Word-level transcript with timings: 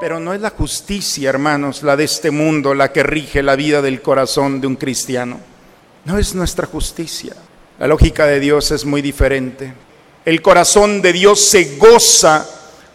Pero 0.00 0.20
no 0.20 0.32
es 0.32 0.40
la 0.40 0.50
justicia, 0.50 1.28
hermanos, 1.28 1.82
la 1.82 1.96
de 1.96 2.04
este 2.04 2.30
mundo, 2.30 2.72
la 2.72 2.92
que 2.92 3.02
rige 3.02 3.42
la 3.42 3.56
vida 3.56 3.82
del 3.82 4.00
corazón 4.00 4.60
de 4.60 4.68
un 4.68 4.76
cristiano. 4.76 5.40
No 6.04 6.18
es 6.18 6.36
nuestra 6.36 6.66
justicia. 6.66 7.34
La 7.80 7.88
lógica 7.88 8.26
de 8.26 8.38
Dios 8.38 8.70
es 8.70 8.84
muy 8.84 9.02
diferente. 9.02 9.72
El 10.24 10.40
corazón 10.40 11.02
de 11.02 11.12
Dios 11.12 11.40
se 11.40 11.76
goza 11.78 12.46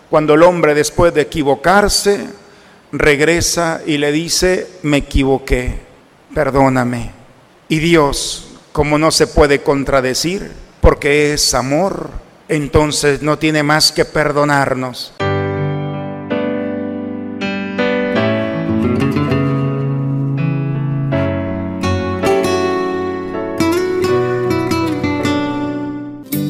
cuando 0.10 0.36
el 0.36 0.44
hombre 0.44 0.74
después 0.74 1.14
de 1.14 1.22
equivocarse 1.22 2.26
regresa 2.94 3.82
y 3.86 3.98
le 3.98 4.12
dice, 4.12 4.68
me 4.84 4.98
equivoqué, 4.98 5.82
perdóname. 6.34 7.12
Y 7.68 7.80
Dios, 7.80 8.48
como 8.72 8.98
no 8.98 9.12
se 9.12 9.28
puede 9.28 9.62
contradecir, 9.62 10.52
porque 10.80 11.34
es 11.34 11.54
amor, 11.54 12.12
entonces 12.48 13.22
no 13.22 13.38
tiene 13.40 13.62
más 13.64 13.92
que 13.92 14.06
perdonarnos. 14.06 15.14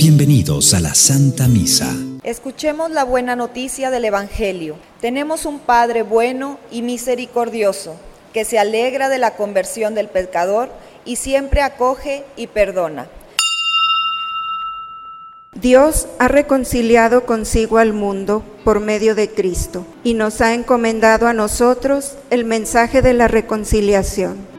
Bienvenidos 0.03 0.73
a 0.73 0.81
la 0.81 0.95
Santa 0.95 1.47
Misa. 1.47 1.95
Escuchemos 2.23 2.91
la 2.91 3.05
buena 3.05 3.37
noticia 3.37 3.89
del 3.89 4.03
Evangelio. 4.03 4.75
Tenemos 4.99 5.45
un 5.45 5.59
Padre 5.59 6.03
bueno 6.03 6.59
y 6.69 6.81
misericordioso, 6.81 7.95
que 8.33 8.43
se 8.43 8.59
alegra 8.59 9.07
de 9.07 9.17
la 9.17 9.37
conversión 9.37 9.95
del 9.95 10.09
pecador 10.09 10.67
y 11.05 11.15
siempre 11.15 11.61
acoge 11.61 12.25
y 12.35 12.47
perdona. 12.47 13.07
Dios 15.53 16.09
ha 16.19 16.27
reconciliado 16.27 17.25
consigo 17.25 17.77
al 17.77 17.93
mundo 17.93 18.43
por 18.65 18.81
medio 18.81 19.15
de 19.15 19.29
Cristo 19.29 19.85
y 20.03 20.15
nos 20.15 20.41
ha 20.41 20.53
encomendado 20.53 21.27
a 21.27 21.33
nosotros 21.33 22.17
el 22.29 22.43
mensaje 22.43 23.01
de 23.01 23.13
la 23.13 23.29
reconciliación. 23.29 24.52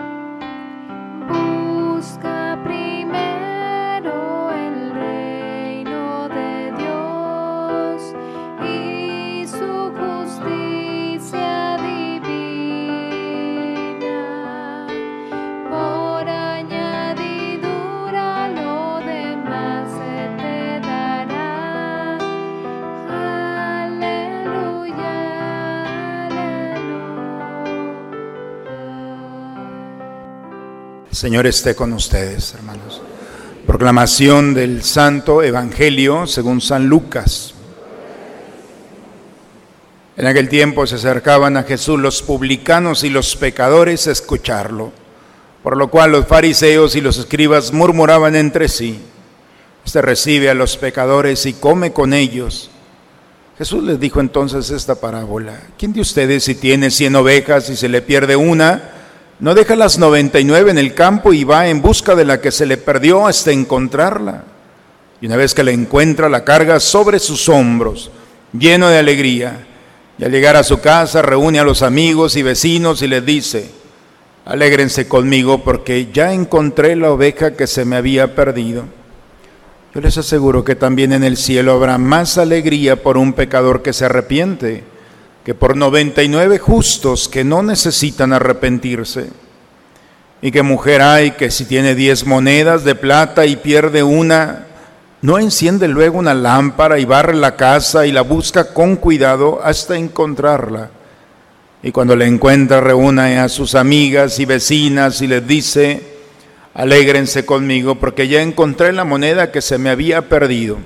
Señor 31.24 31.46
esté 31.46 31.74
con 31.74 31.94
ustedes, 31.94 32.52
hermanos. 32.52 33.00
Proclamación 33.66 34.52
del 34.52 34.82
Santo 34.82 35.42
Evangelio 35.42 36.26
según 36.26 36.60
San 36.60 36.86
Lucas. 36.86 37.54
En 40.18 40.26
aquel 40.26 40.50
tiempo 40.50 40.86
se 40.86 40.96
acercaban 40.96 41.56
a 41.56 41.62
Jesús 41.62 41.98
los 41.98 42.20
publicanos 42.20 43.04
y 43.04 43.08
los 43.08 43.36
pecadores 43.36 44.06
a 44.06 44.12
escucharlo, 44.12 44.92
por 45.62 45.78
lo 45.78 45.88
cual 45.88 46.12
los 46.12 46.26
fariseos 46.26 46.94
y 46.94 47.00
los 47.00 47.16
escribas 47.16 47.72
murmuraban 47.72 48.36
entre 48.36 48.68
sí. 48.68 49.00
Este 49.82 50.02
recibe 50.02 50.50
a 50.50 50.54
los 50.54 50.76
pecadores 50.76 51.46
y 51.46 51.54
come 51.54 51.94
con 51.94 52.12
ellos. 52.12 52.70
Jesús 53.56 53.82
les 53.82 53.98
dijo 53.98 54.20
entonces 54.20 54.68
esta 54.68 54.96
parábola. 54.96 55.58
¿Quién 55.78 55.94
de 55.94 56.02
ustedes 56.02 56.44
si 56.44 56.54
tiene 56.54 56.90
cien 56.90 57.16
ovejas 57.16 57.70
y 57.70 57.76
se 57.76 57.88
le 57.88 58.02
pierde 58.02 58.36
una? 58.36 58.90
No 59.40 59.54
deja 59.54 59.74
las 59.74 59.98
99 59.98 60.70
en 60.70 60.78
el 60.78 60.94
campo 60.94 61.32
y 61.32 61.44
va 61.44 61.68
en 61.68 61.82
busca 61.82 62.14
de 62.14 62.24
la 62.24 62.40
que 62.40 62.52
se 62.52 62.66
le 62.66 62.76
perdió 62.76 63.26
hasta 63.26 63.50
encontrarla. 63.50 64.44
Y 65.20 65.26
una 65.26 65.36
vez 65.36 65.54
que 65.54 65.64
la 65.64 65.72
encuentra, 65.72 66.28
la 66.28 66.44
carga 66.44 66.78
sobre 66.78 67.18
sus 67.18 67.48
hombros, 67.48 68.10
lleno 68.52 68.88
de 68.88 68.98
alegría. 68.98 69.66
Y 70.18 70.24
al 70.24 70.30
llegar 70.30 70.54
a 70.54 70.62
su 70.62 70.80
casa, 70.80 71.22
reúne 71.22 71.58
a 71.58 71.64
los 71.64 71.82
amigos 71.82 72.36
y 72.36 72.42
vecinos 72.42 73.02
y 73.02 73.08
les 73.08 73.26
dice, 73.26 73.70
alégrense 74.44 75.08
conmigo 75.08 75.64
porque 75.64 76.10
ya 76.12 76.32
encontré 76.32 76.94
la 76.94 77.10
oveja 77.10 77.54
que 77.54 77.66
se 77.66 77.84
me 77.84 77.96
había 77.96 78.36
perdido. 78.36 78.84
Yo 79.94 80.00
les 80.00 80.16
aseguro 80.16 80.64
que 80.64 80.76
también 80.76 81.12
en 81.12 81.24
el 81.24 81.36
cielo 81.36 81.72
habrá 81.72 81.98
más 81.98 82.38
alegría 82.38 83.02
por 83.02 83.16
un 83.16 83.32
pecador 83.32 83.82
que 83.82 83.92
se 83.92 84.04
arrepiente 84.04 84.84
que 85.44 85.54
por 85.54 85.76
99 85.76 86.58
justos 86.58 87.28
que 87.28 87.44
no 87.44 87.62
necesitan 87.62 88.32
arrepentirse. 88.32 89.28
Y 90.40 90.50
que 90.50 90.62
mujer 90.62 91.02
hay 91.02 91.32
que 91.32 91.50
si 91.50 91.66
tiene 91.66 91.94
10 91.94 92.26
monedas 92.26 92.84
de 92.84 92.94
plata 92.94 93.44
y 93.44 93.56
pierde 93.56 94.02
una, 94.02 94.66
no 95.20 95.38
enciende 95.38 95.86
luego 95.86 96.18
una 96.18 96.34
lámpara 96.34 96.98
y 96.98 97.04
barre 97.04 97.34
la 97.34 97.56
casa 97.56 98.06
y 98.06 98.12
la 98.12 98.22
busca 98.22 98.72
con 98.72 98.96
cuidado 98.96 99.60
hasta 99.62 99.96
encontrarla. 99.96 100.90
Y 101.82 101.92
cuando 101.92 102.16
la 102.16 102.24
encuentra 102.24 102.80
reúne 102.80 103.38
a 103.38 103.50
sus 103.50 103.74
amigas 103.74 104.38
y 104.38 104.46
vecinas 104.46 105.20
y 105.20 105.26
les 105.26 105.46
dice, 105.46 106.02
alégrense 106.72 107.44
conmigo 107.44 107.96
porque 107.96 108.28
ya 108.28 108.40
encontré 108.40 108.92
la 108.94 109.04
moneda 109.04 109.52
que 109.52 109.60
se 109.60 109.76
me 109.76 109.90
había 109.90 110.28
perdido. 110.28 110.78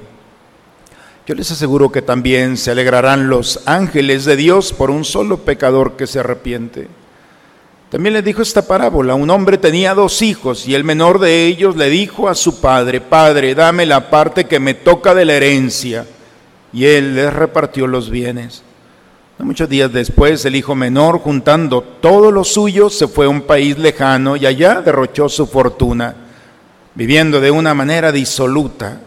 Yo 1.28 1.34
les 1.34 1.50
aseguro 1.50 1.92
que 1.92 2.00
también 2.00 2.56
se 2.56 2.70
alegrarán 2.70 3.28
los 3.28 3.60
ángeles 3.66 4.24
de 4.24 4.34
Dios 4.34 4.72
por 4.72 4.90
un 4.90 5.04
solo 5.04 5.36
pecador 5.36 5.94
que 5.94 6.06
se 6.06 6.20
arrepiente. 6.20 6.88
También 7.90 8.14
le 8.14 8.22
dijo 8.22 8.40
esta 8.40 8.66
parábola, 8.66 9.14
un 9.14 9.28
hombre 9.28 9.58
tenía 9.58 9.92
dos 9.92 10.22
hijos 10.22 10.66
y 10.66 10.74
el 10.74 10.84
menor 10.84 11.18
de 11.18 11.44
ellos 11.44 11.76
le 11.76 11.90
dijo 11.90 12.30
a 12.30 12.34
su 12.34 12.62
padre, 12.62 13.02
Padre, 13.02 13.54
dame 13.54 13.84
la 13.84 14.08
parte 14.08 14.46
que 14.46 14.58
me 14.58 14.72
toca 14.72 15.14
de 15.14 15.26
la 15.26 15.34
herencia. 15.34 16.06
Y 16.72 16.86
él 16.86 17.14
les 17.14 17.30
repartió 17.30 17.86
los 17.86 18.08
bienes. 18.08 18.62
muchos 19.36 19.68
días 19.68 19.92
después, 19.92 20.42
el 20.46 20.56
hijo 20.56 20.74
menor, 20.74 21.18
juntando 21.18 21.82
todo 21.82 22.32
lo 22.32 22.42
suyo, 22.42 22.88
se 22.88 23.06
fue 23.06 23.26
a 23.26 23.28
un 23.28 23.42
país 23.42 23.76
lejano 23.76 24.34
y 24.34 24.46
allá 24.46 24.80
derrochó 24.80 25.28
su 25.28 25.46
fortuna, 25.46 26.16
viviendo 26.94 27.38
de 27.38 27.50
una 27.50 27.74
manera 27.74 28.12
disoluta 28.12 29.02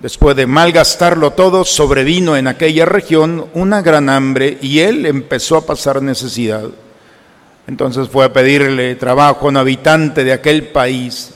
Después 0.00 0.36
de 0.36 0.46
malgastarlo 0.46 1.32
todo, 1.32 1.64
sobrevino 1.64 2.36
en 2.36 2.48
aquella 2.48 2.84
región 2.84 3.46
una 3.54 3.80
gran 3.80 4.10
hambre 4.10 4.58
y 4.60 4.80
él 4.80 5.06
empezó 5.06 5.56
a 5.56 5.64
pasar 5.64 6.02
necesidad. 6.02 6.64
Entonces 7.66 8.08
fue 8.08 8.26
a 8.26 8.32
pedirle 8.32 8.94
trabajo 8.96 9.46
a 9.46 9.48
un 9.48 9.56
habitante 9.56 10.22
de 10.22 10.34
aquel 10.34 10.68
país, 10.68 11.30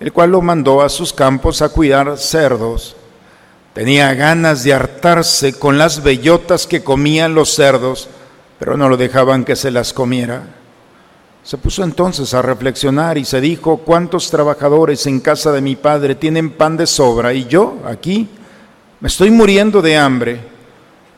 el 0.00 0.12
cual 0.12 0.30
lo 0.30 0.40
mandó 0.40 0.80
a 0.80 0.88
sus 0.88 1.12
campos 1.12 1.60
a 1.60 1.68
cuidar 1.68 2.16
cerdos. 2.16 2.96
Tenía 3.74 4.14
ganas 4.14 4.64
de 4.64 4.72
hartarse 4.72 5.58
con 5.58 5.76
las 5.76 6.02
bellotas 6.02 6.66
que 6.66 6.82
comían 6.82 7.34
los 7.34 7.54
cerdos, 7.54 8.08
pero 8.58 8.76
no 8.76 8.88
lo 8.88 8.96
dejaban 8.96 9.44
que 9.44 9.54
se 9.54 9.70
las 9.70 9.92
comiera. 9.92 10.57
Se 11.42 11.56
puso 11.56 11.82
entonces 11.82 12.34
a 12.34 12.42
reflexionar 12.42 13.16
y 13.16 13.24
se 13.24 13.40
dijo, 13.40 13.78
¿cuántos 13.78 14.30
trabajadores 14.30 15.06
en 15.06 15.20
casa 15.20 15.52
de 15.52 15.60
mi 15.60 15.76
padre 15.76 16.14
tienen 16.14 16.50
pan 16.50 16.76
de 16.76 16.86
sobra 16.86 17.32
y 17.32 17.46
yo 17.46 17.78
aquí 17.86 18.28
me 19.00 19.08
estoy 19.08 19.30
muriendo 19.30 19.80
de 19.80 19.96
hambre? 19.96 20.40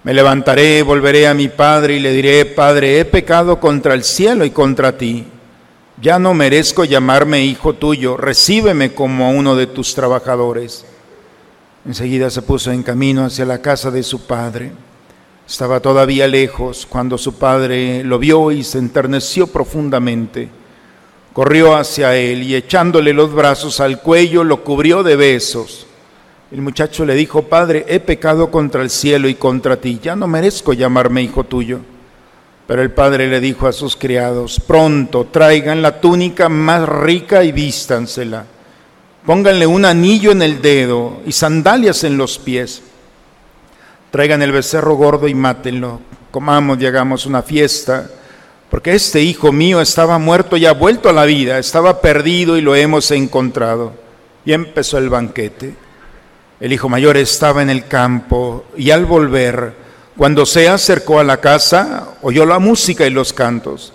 Me 0.03 0.15
levantaré, 0.15 0.83
volveré 0.83 1.27
a 1.27 1.35
mi 1.35 1.49
padre 1.49 1.97
y 1.97 2.01
le 2.01 2.13
diré, 2.13 2.47
Padre, 2.47 3.01
he 3.01 3.05
pecado 3.05 3.61
contra 3.61 3.93
el 3.93 4.03
cielo 4.03 4.47
y 4.47 4.51
contra 4.51 4.97
ti. 4.97 5.27
Ya 6.01 6.19
no 6.19 6.33
merezco 6.33 6.85
llamarme 6.85 7.45
hijo 7.45 7.75
tuyo, 7.75 8.17
recíbeme 8.17 8.95
como 8.95 9.33
uno 9.33 9.55
de 9.55 9.67
tus 9.67 9.95
trabajadores. 9.95 10.87
Enseguida 11.85 12.31
se 12.31 12.41
puso 12.41 12.73
en 12.73 12.83
camino 12.83 13.27
hacia 13.27 13.45
la 13.45 13.61
casa 13.61 13.91
de 13.91 14.03
su 14.03 14.27
padre. 14.27 14.73
Estaba 15.51 15.81
todavía 15.81 16.29
lejos 16.29 16.87
cuando 16.89 17.19
su 17.19 17.35
padre 17.35 18.05
lo 18.05 18.21
vio 18.21 18.53
y 18.53 18.63
se 18.63 18.79
enterneció 18.79 19.49
profundamente. 19.49 20.49
Corrió 21.33 21.75
hacia 21.75 22.15
él 22.15 22.45
y 22.45 22.55
echándole 22.55 23.13
los 23.13 23.35
brazos 23.35 23.81
al 23.81 24.01
cuello 24.01 24.45
lo 24.45 24.63
cubrió 24.63 25.03
de 25.03 25.17
besos. 25.17 25.89
El 26.53 26.63
muchacho 26.63 27.05
le 27.05 27.17
dijo, 27.17 27.43
Padre, 27.43 27.85
he 27.89 27.99
pecado 27.99 28.53
contra 28.53 28.81
el 28.81 28.91
cielo 28.91 29.29
y 29.29 29.35
contra 29.35 29.77
ti, 29.77 29.99
ya 30.01 30.15
no 30.15 30.29
merezco 30.29 30.73
llamarme 30.73 31.21
hijo 31.21 31.43
tuyo. 31.43 31.81
Pero 32.69 32.81
el 32.81 32.93
padre 32.93 33.27
le 33.27 33.41
dijo 33.41 33.67
a 33.67 33.73
sus 33.73 33.97
criados, 33.97 34.61
pronto 34.65 35.27
traigan 35.33 35.83
la 35.83 36.01
túnica 36.01 36.49
más 36.49 36.89
rica 36.89 37.43
y 37.43 37.51
vístansela. 37.51 38.47
Pónganle 39.27 39.67
un 39.67 39.85
anillo 39.85 40.31
en 40.31 40.43
el 40.43 40.63
dedo 40.63 41.21
y 41.27 41.33
sandalias 41.33 42.05
en 42.05 42.17
los 42.17 42.39
pies 42.39 42.85
Traigan 44.11 44.43
el 44.43 44.53
becerro 44.53 44.95
gordo 44.95 45.29
y 45.29 45.35
mátenlo. 45.35 46.01
Comamos 46.31 46.79
y 46.81 46.87
hagamos 46.87 47.27
una 47.27 47.43
fiesta. 47.43 48.09
Porque 48.71 48.95
este 48.95 49.21
hijo 49.21 49.53
mío 49.53 49.81
estaba 49.81 50.19
muerto 50.19 50.57
y 50.57 50.67
ha 50.67 50.73
vuelto 50.73 51.09
a 51.09 51.13
la 51.13 51.25
vida. 51.25 51.59
Estaba 51.59 52.01
perdido 52.01 52.57
y 52.57 52.61
lo 52.61 52.75
hemos 52.75 53.11
encontrado. 53.11 53.93
Y 54.45 54.53
empezó 54.53 54.99
el 54.99 55.09
banquete. 55.09 55.75
El 56.61 56.73
hijo 56.73 56.89
mayor 56.89 57.17
estaba 57.17 57.63
en 57.63 57.71
el 57.71 57.87
campo 57.87 58.67
y 58.77 58.91
al 58.91 59.07
volver, 59.07 59.75
Cuando 60.17 60.45
se 60.45 60.69
acercó 60.69 61.19
a 61.19 61.25
la 61.25 61.39
casa, 61.39 62.09
oyó 62.21 62.45
la 62.45 62.59
música 62.59 63.07
y 63.07 63.11
los 63.11 63.33
cantos. 63.33 63.95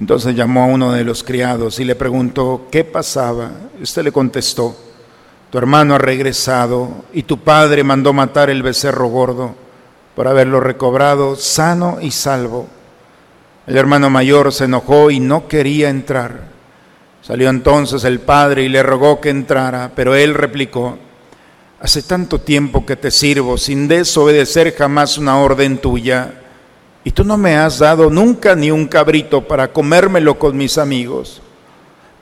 Entonces 0.00 0.34
llamó 0.34 0.64
a 0.64 0.66
uno 0.66 0.90
de 0.90 1.04
los 1.04 1.22
criados 1.22 1.78
y 1.78 1.84
le 1.84 1.94
preguntó 1.94 2.66
qué 2.72 2.82
pasaba. 2.82 3.52
Este 3.80 4.02
le 4.02 4.10
contestó, 4.10 4.76
tu 5.52 5.58
hermano 5.58 5.94
ha 5.94 5.98
regresado 5.98 7.04
y 7.12 7.24
tu 7.24 7.40
padre 7.40 7.84
mandó 7.84 8.14
matar 8.14 8.48
el 8.48 8.62
becerro 8.62 9.08
gordo 9.08 9.54
por 10.16 10.26
haberlo 10.26 10.60
recobrado 10.60 11.36
sano 11.36 11.98
y 12.00 12.10
salvo. 12.10 12.68
El 13.66 13.76
hermano 13.76 14.08
mayor 14.08 14.50
se 14.50 14.64
enojó 14.64 15.10
y 15.10 15.20
no 15.20 15.48
quería 15.48 15.90
entrar. 15.90 16.44
Salió 17.20 17.50
entonces 17.50 18.02
el 18.04 18.20
padre 18.20 18.62
y 18.62 18.70
le 18.70 18.82
rogó 18.82 19.20
que 19.20 19.28
entrara, 19.28 19.92
pero 19.94 20.14
él 20.14 20.32
replicó, 20.32 20.96
hace 21.80 22.00
tanto 22.00 22.40
tiempo 22.40 22.86
que 22.86 22.96
te 22.96 23.10
sirvo 23.10 23.58
sin 23.58 23.88
desobedecer 23.88 24.74
jamás 24.74 25.18
una 25.18 25.38
orden 25.38 25.76
tuya, 25.76 26.32
y 27.04 27.10
tú 27.10 27.24
no 27.24 27.36
me 27.36 27.58
has 27.58 27.78
dado 27.78 28.08
nunca 28.08 28.56
ni 28.56 28.70
un 28.70 28.86
cabrito 28.86 29.46
para 29.46 29.70
comérmelo 29.70 30.38
con 30.38 30.56
mis 30.56 30.78
amigos. 30.78 31.42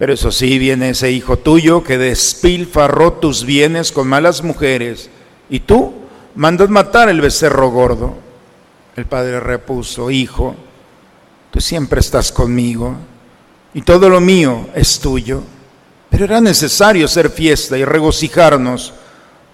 Pero 0.00 0.14
eso 0.14 0.32
sí, 0.32 0.58
viene 0.58 0.88
ese 0.88 1.12
hijo 1.12 1.36
tuyo 1.36 1.84
que 1.84 1.98
despilfarró 1.98 3.12
tus 3.12 3.44
bienes 3.44 3.92
con 3.92 4.08
malas 4.08 4.42
mujeres, 4.42 5.10
y 5.50 5.60
tú 5.60 5.92
mandas 6.34 6.70
matar 6.70 7.10
el 7.10 7.20
becerro 7.20 7.68
gordo. 7.68 8.14
El 8.96 9.04
padre 9.04 9.40
repuso, 9.40 10.10
hijo, 10.10 10.56
tú 11.50 11.60
siempre 11.60 12.00
estás 12.00 12.32
conmigo 12.32 12.96
y 13.74 13.82
todo 13.82 14.08
lo 14.08 14.22
mío 14.22 14.68
es 14.74 14.98
tuyo. 15.00 15.42
Pero 16.08 16.24
era 16.24 16.40
necesario 16.40 17.04
hacer 17.04 17.28
fiesta 17.28 17.76
y 17.76 17.84
regocijarnos, 17.84 18.94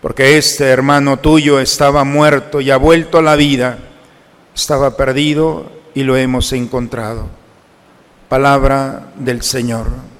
porque 0.01 0.39
este 0.39 0.67
hermano 0.67 1.19
tuyo 1.19 1.59
estaba 1.59 2.05
muerto 2.05 2.61
y 2.61 2.71
ha 2.71 2.77
vuelto 2.77 3.19
a 3.19 3.23
la 3.23 3.35
vida, 3.35 3.81
estaba 4.55 4.97
perdido 4.97 5.73
y 5.93 6.05
lo 6.05 6.17
hemos 6.17 6.53
encontrado. 6.53 7.27
Palabra 8.29 9.09
del 9.17 9.43
Señor. 9.43 10.16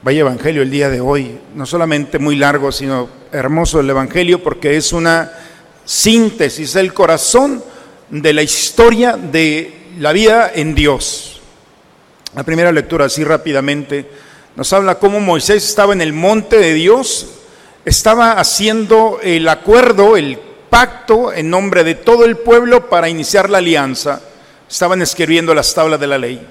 Vaya 0.00 0.20
Evangelio 0.20 0.62
el 0.62 0.70
día 0.70 0.88
de 0.88 1.00
hoy, 1.00 1.40
no 1.56 1.66
solamente 1.66 2.20
muy 2.20 2.36
largo, 2.36 2.70
sino 2.70 3.08
hermoso 3.32 3.80
el 3.80 3.90
Evangelio 3.90 4.40
porque 4.40 4.76
es 4.76 4.92
una 4.92 5.32
síntesis, 5.84 6.76
el 6.76 6.94
corazón 6.94 7.64
de 8.08 8.32
la 8.32 8.42
historia 8.42 9.16
de 9.16 9.88
la 9.98 10.12
vida 10.12 10.52
en 10.54 10.76
Dios. 10.76 11.40
La 12.36 12.44
primera 12.44 12.70
lectura, 12.70 13.06
así 13.06 13.24
rápidamente, 13.24 14.08
nos 14.54 14.72
habla 14.72 15.00
cómo 15.00 15.18
Moisés 15.18 15.68
estaba 15.68 15.94
en 15.94 16.00
el 16.00 16.12
monte 16.12 16.58
de 16.58 16.74
Dios, 16.74 17.30
estaba 17.84 18.34
haciendo 18.34 19.18
el 19.20 19.48
acuerdo, 19.48 20.16
el 20.16 20.38
pacto 20.70 21.32
en 21.32 21.50
nombre 21.50 21.82
de 21.82 21.96
todo 21.96 22.24
el 22.24 22.36
pueblo 22.36 22.88
para 22.88 23.08
iniciar 23.08 23.50
la 23.50 23.58
alianza. 23.58 24.20
Estaban 24.70 25.02
escribiendo 25.02 25.54
las 25.54 25.74
tablas 25.74 25.98
de 25.98 26.06
la 26.06 26.18
ley. 26.18 26.46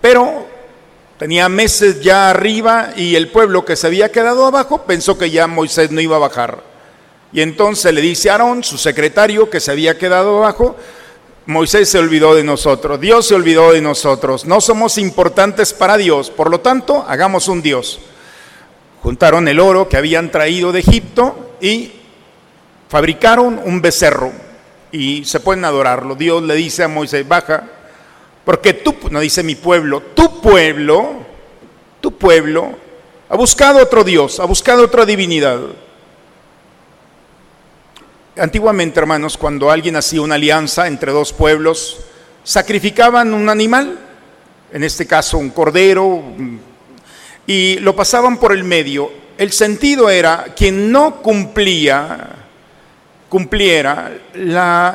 Pero 0.00 0.55
tenía 1.18 1.48
meses 1.48 2.00
ya 2.00 2.30
arriba 2.30 2.92
y 2.96 3.14
el 3.16 3.28
pueblo 3.28 3.64
que 3.64 3.76
se 3.76 3.86
había 3.86 4.10
quedado 4.10 4.46
abajo 4.46 4.82
pensó 4.82 5.16
que 5.18 5.30
ya 5.30 5.46
Moisés 5.46 5.90
no 5.90 6.00
iba 6.00 6.16
a 6.16 6.20
bajar. 6.20 6.62
Y 7.32 7.40
entonces 7.40 7.92
le 7.92 8.00
dice 8.00 8.30
a 8.30 8.34
Aarón, 8.34 8.64
su 8.64 8.78
secretario, 8.78 9.50
que 9.50 9.60
se 9.60 9.70
había 9.70 9.98
quedado 9.98 10.38
abajo, 10.38 10.76
Moisés 11.46 11.88
se 11.88 11.98
olvidó 11.98 12.34
de 12.34 12.44
nosotros, 12.44 13.00
Dios 13.00 13.26
se 13.26 13.34
olvidó 13.34 13.72
de 13.72 13.80
nosotros, 13.80 14.46
no 14.46 14.60
somos 14.60 14.98
importantes 14.98 15.72
para 15.72 15.96
Dios, 15.96 16.30
por 16.30 16.50
lo 16.50 16.60
tanto, 16.60 17.04
hagamos 17.06 17.48
un 17.48 17.62
Dios. 17.62 18.00
Juntaron 19.02 19.46
el 19.46 19.60
oro 19.60 19.88
que 19.88 19.96
habían 19.96 20.30
traído 20.30 20.72
de 20.72 20.80
Egipto 20.80 21.54
y 21.60 21.92
fabricaron 22.88 23.60
un 23.64 23.80
becerro 23.80 24.32
y 24.90 25.24
se 25.24 25.40
pueden 25.40 25.64
adorarlo. 25.64 26.14
Dios 26.16 26.42
le 26.42 26.54
dice 26.54 26.82
a 26.82 26.88
Moisés, 26.88 27.26
baja, 27.26 27.64
porque 28.46 28.74
tú, 28.74 28.94
no 29.10 29.18
dice 29.18 29.42
mi 29.42 29.56
pueblo, 29.56 30.00
tu 30.14 30.40
pueblo, 30.40 31.16
tu 32.00 32.16
pueblo, 32.16 32.76
ha 33.28 33.34
buscado 33.34 33.82
otro 33.82 34.04
Dios, 34.04 34.38
ha 34.38 34.44
buscado 34.44 34.84
otra 34.84 35.04
divinidad. 35.04 35.58
Antiguamente, 38.36 39.00
hermanos, 39.00 39.36
cuando 39.36 39.68
alguien 39.68 39.96
hacía 39.96 40.20
una 40.20 40.36
alianza 40.36 40.86
entre 40.86 41.10
dos 41.10 41.32
pueblos, 41.32 41.98
sacrificaban 42.44 43.34
un 43.34 43.48
animal, 43.48 43.98
en 44.72 44.84
este 44.84 45.08
caso 45.08 45.38
un 45.38 45.50
cordero, 45.50 46.22
y 47.48 47.80
lo 47.80 47.96
pasaban 47.96 48.38
por 48.38 48.52
el 48.52 48.62
medio. 48.62 49.10
El 49.38 49.50
sentido 49.50 50.08
era 50.08 50.54
quien 50.56 50.92
no 50.92 51.16
cumplía, 51.16 52.28
cumpliera 53.28 54.12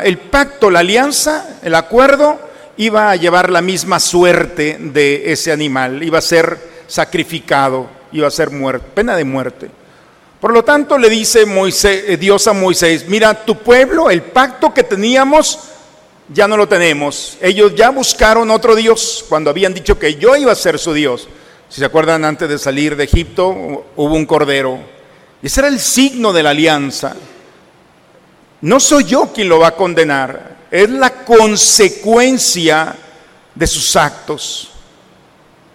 el 0.06 0.18
pacto, 0.20 0.70
la 0.72 0.80
alianza, 0.80 1.60
el 1.62 1.76
acuerdo, 1.76 2.51
iba 2.78 3.12
a 3.12 3.16
llevar 3.16 3.50
la 3.50 3.62
misma 3.62 4.00
suerte 4.00 4.78
de 4.80 5.32
ese 5.32 5.52
animal, 5.52 6.04
iba 6.04 6.20
a 6.20 6.22
ser 6.22 6.84
sacrificado, 6.88 7.88
iba 8.12 8.28
a 8.28 8.32
ser 8.32 8.52
muerto, 8.52 8.86
pena 8.94 9.16
de 9.16 9.24
muerte. 9.24 9.70
Por 10.40 10.54
lo 10.54 10.64
tanto, 10.64 10.98
le 10.98 11.10
dice 11.10 11.46
eh, 11.46 12.18
Dios 12.18 12.48
a 12.48 12.54
Moisés, 12.54 13.08
mira, 13.08 13.46
tu 13.46 13.58
pueblo, 13.58 14.10
el 14.10 14.24
pacto 14.24 14.74
que 14.74 14.84
teníamos, 14.84 15.60
ya 16.34 16.48
no 16.48 16.58
lo 16.58 16.68
tenemos. 16.68 17.38
Ellos 17.42 17.76
ya 17.76 17.92
buscaron 17.92 18.50
otro 18.50 18.76
Dios 18.76 19.24
cuando 19.30 19.50
habían 19.50 19.74
dicho 19.74 20.00
que 20.00 20.16
yo 20.16 20.36
iba 20.36 20.52
a 20.52 20.56
ser 20.56 20.80
su 20.80 20.94
Dios. 20.94 21.28
Si 21.70 21.80
se 21.80 21.86
acuerdan, 21.86 22.26
antes 22.26 22.50
de 22.50 22.58
salir 22.58 22.96
de 22.96 23.04
Egipto 23.04 23.50
hubo 23.50 24.16
un 24.16 24.26
cordero. 24.26 24.80
Ese 25.44 25.62
era 25.62 25.68
el 25.68 25.80
signo 25.80 26.34
de 26.34 26.44
la 26.44 26.50
alianza. 26.50 27.16
No 28.62 28.80
soy 28.80 29.06
yo 29.06 29.32
quien 29.34 29.48
lo 29.48 29.60
va 29.60 29.70
a 29.70 29.76
condenar, 29.76 30.51
es 30.72 30.90
la 30.90 31.26
consecuencia 31.26 32.96
de 33.54 33.68
sus 33.68 33.96
actos. 33.98 34.72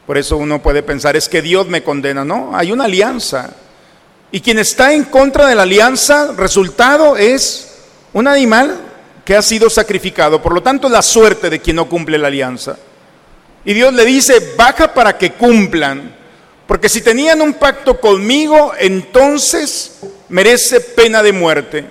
Por 0.06 0.16
eso 0.16 0.38
uno 0.38 0.62
puede 0.62 0.82
pensar, 0.82 1.16
es 1.16 1.28
que 1.28 1.42
Dios 1.42 1.68
me 1.68 1.82
condena. 1.82 2.24
No, 2.24 2.56
hay 2.56 2.72
una 2.72 2.84
alianza. 2.84 3.50
Y 4.32 4.40
quien 4.40 4.58
está 4.58 4.92
en 4.92 5.04
contra 5.04 5.46
de 5.46 5.54
la 5.54 5.62
alianza, 5.62 6.32
resultado 6.36 7.16
es 7.16 7.74
un 8.12 8.26
animal 8.26 8.80
que 9.24 9.36
ha 9.36 9.42
sido 9.42 9.68
sacrificado. 9.68 10.40
Por 10.40 10.54
lo 10.54 10.62
tanto, 10.62 10.88
la 10.88 11.02
suerte 11.02 11.50
de 11.50 11.60
quien 11.60 11.76
no 11.76 11.88
cumple 11.88 12.16
la 12.16 12.28
alianza. 12.28 12.76
Y 13.64 13.74
Dios 13.74 13.92
le 13.92 14.04
dice, 14.04 14.54
baja 14.56 14.94
para 14.94 15.18
que 15.18 15.32
cumplan. 15.32 16.14
Porque 16.66 16.88
si 16.88 17.00
tenían 17.02 17.42
un 17.42 17.54
pacto 17.54 18.00
conmigo, 18.00 18.72
entonces 18.78 20.00
merece 20.28 20.80
pena 20.80 21.22
de 21.22 21.32
muerte. 21.32 21.84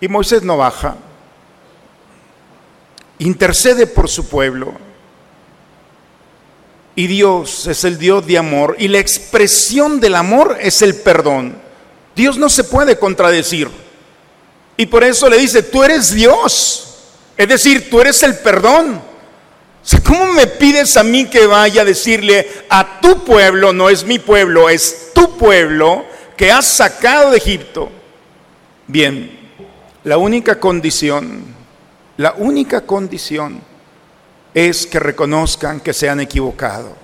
Y 0.00 0.08
Moisés 0.08 0.42
no 0.42 0.56
baja. 0.56 0.96
Intercede 3.18 3.86
por 3.86 4.08
su 4.08 4.28
pueblo. 4.28 4.74
Y 6.94 7.06
Dios 7.06 7.66
es 7.66 7.84
el 7.84 7.98
Dios 7.98 8.26
de 8.26 8.38
amor 8.38 8.76
y 8.78 8.88
la 8.88 8.98
expresión 8.98 10.00
del 10.00 10.14
amor 10.14 10.56
es 10.60 10.80
el 10.80 10.94
perdón. 10.96 11.58
Dios 12.14 12.38
no 12.38 12.48
se 12.48 12.64
puede 12.64 12.98
contradecir. 12.98 13.68
Y 14.78 14.86
por 14.86 15.04
eso 15.04 15.28
le 15.28 15.36
dice, 15.38 15.62
tú 15.62 15.84
eres 15.84 16.14
Dios. 16.14 16.82
Es 17.36 17.48
decir, 17.48 17.90
tú 17.90 18.00
eres 18.00 18.22
el 18.22 18.38
perdón. 18.38 19.02
¿Cómo 20.04 20.32
me 20.32 20.46
pides 20.46 20.96
a 20.96 21.04
mí 21.04 21.26
que 21.26 21.46
vaya 21.46 21.82
a 21.82 21.84
decirle 21.84 22.64
a 22.68 23.00
tu 23.00 23.24
pueblo, 23.24 23.72
no 23.72 23.88
es 23.88 24.04
mi 24.04 24.18
pueblo, 24.18 24.68
es 24.68 25.12
tu 25.14 25.36
pueblo 25.36 26.04
que 26.36 26.50
has 26.50 26.66
sacado 26.66 27.30
de 27.30 27.38
Egipto? 27.38 27.90
Bien, 28.88 29.38
la 30.02 30.18
única 30.18 30.58
condición, 30.58 31.44
la 32.16 32.34
única 32.38 32.82
condición 32.82 33.60
es 34.54 34.86
que 34.86 34.98
reconozcan 34.98 35.80
que 35.80 35.92
se 35.92 36.08
han 36.08 36.20
equivocado. 36.20 36.96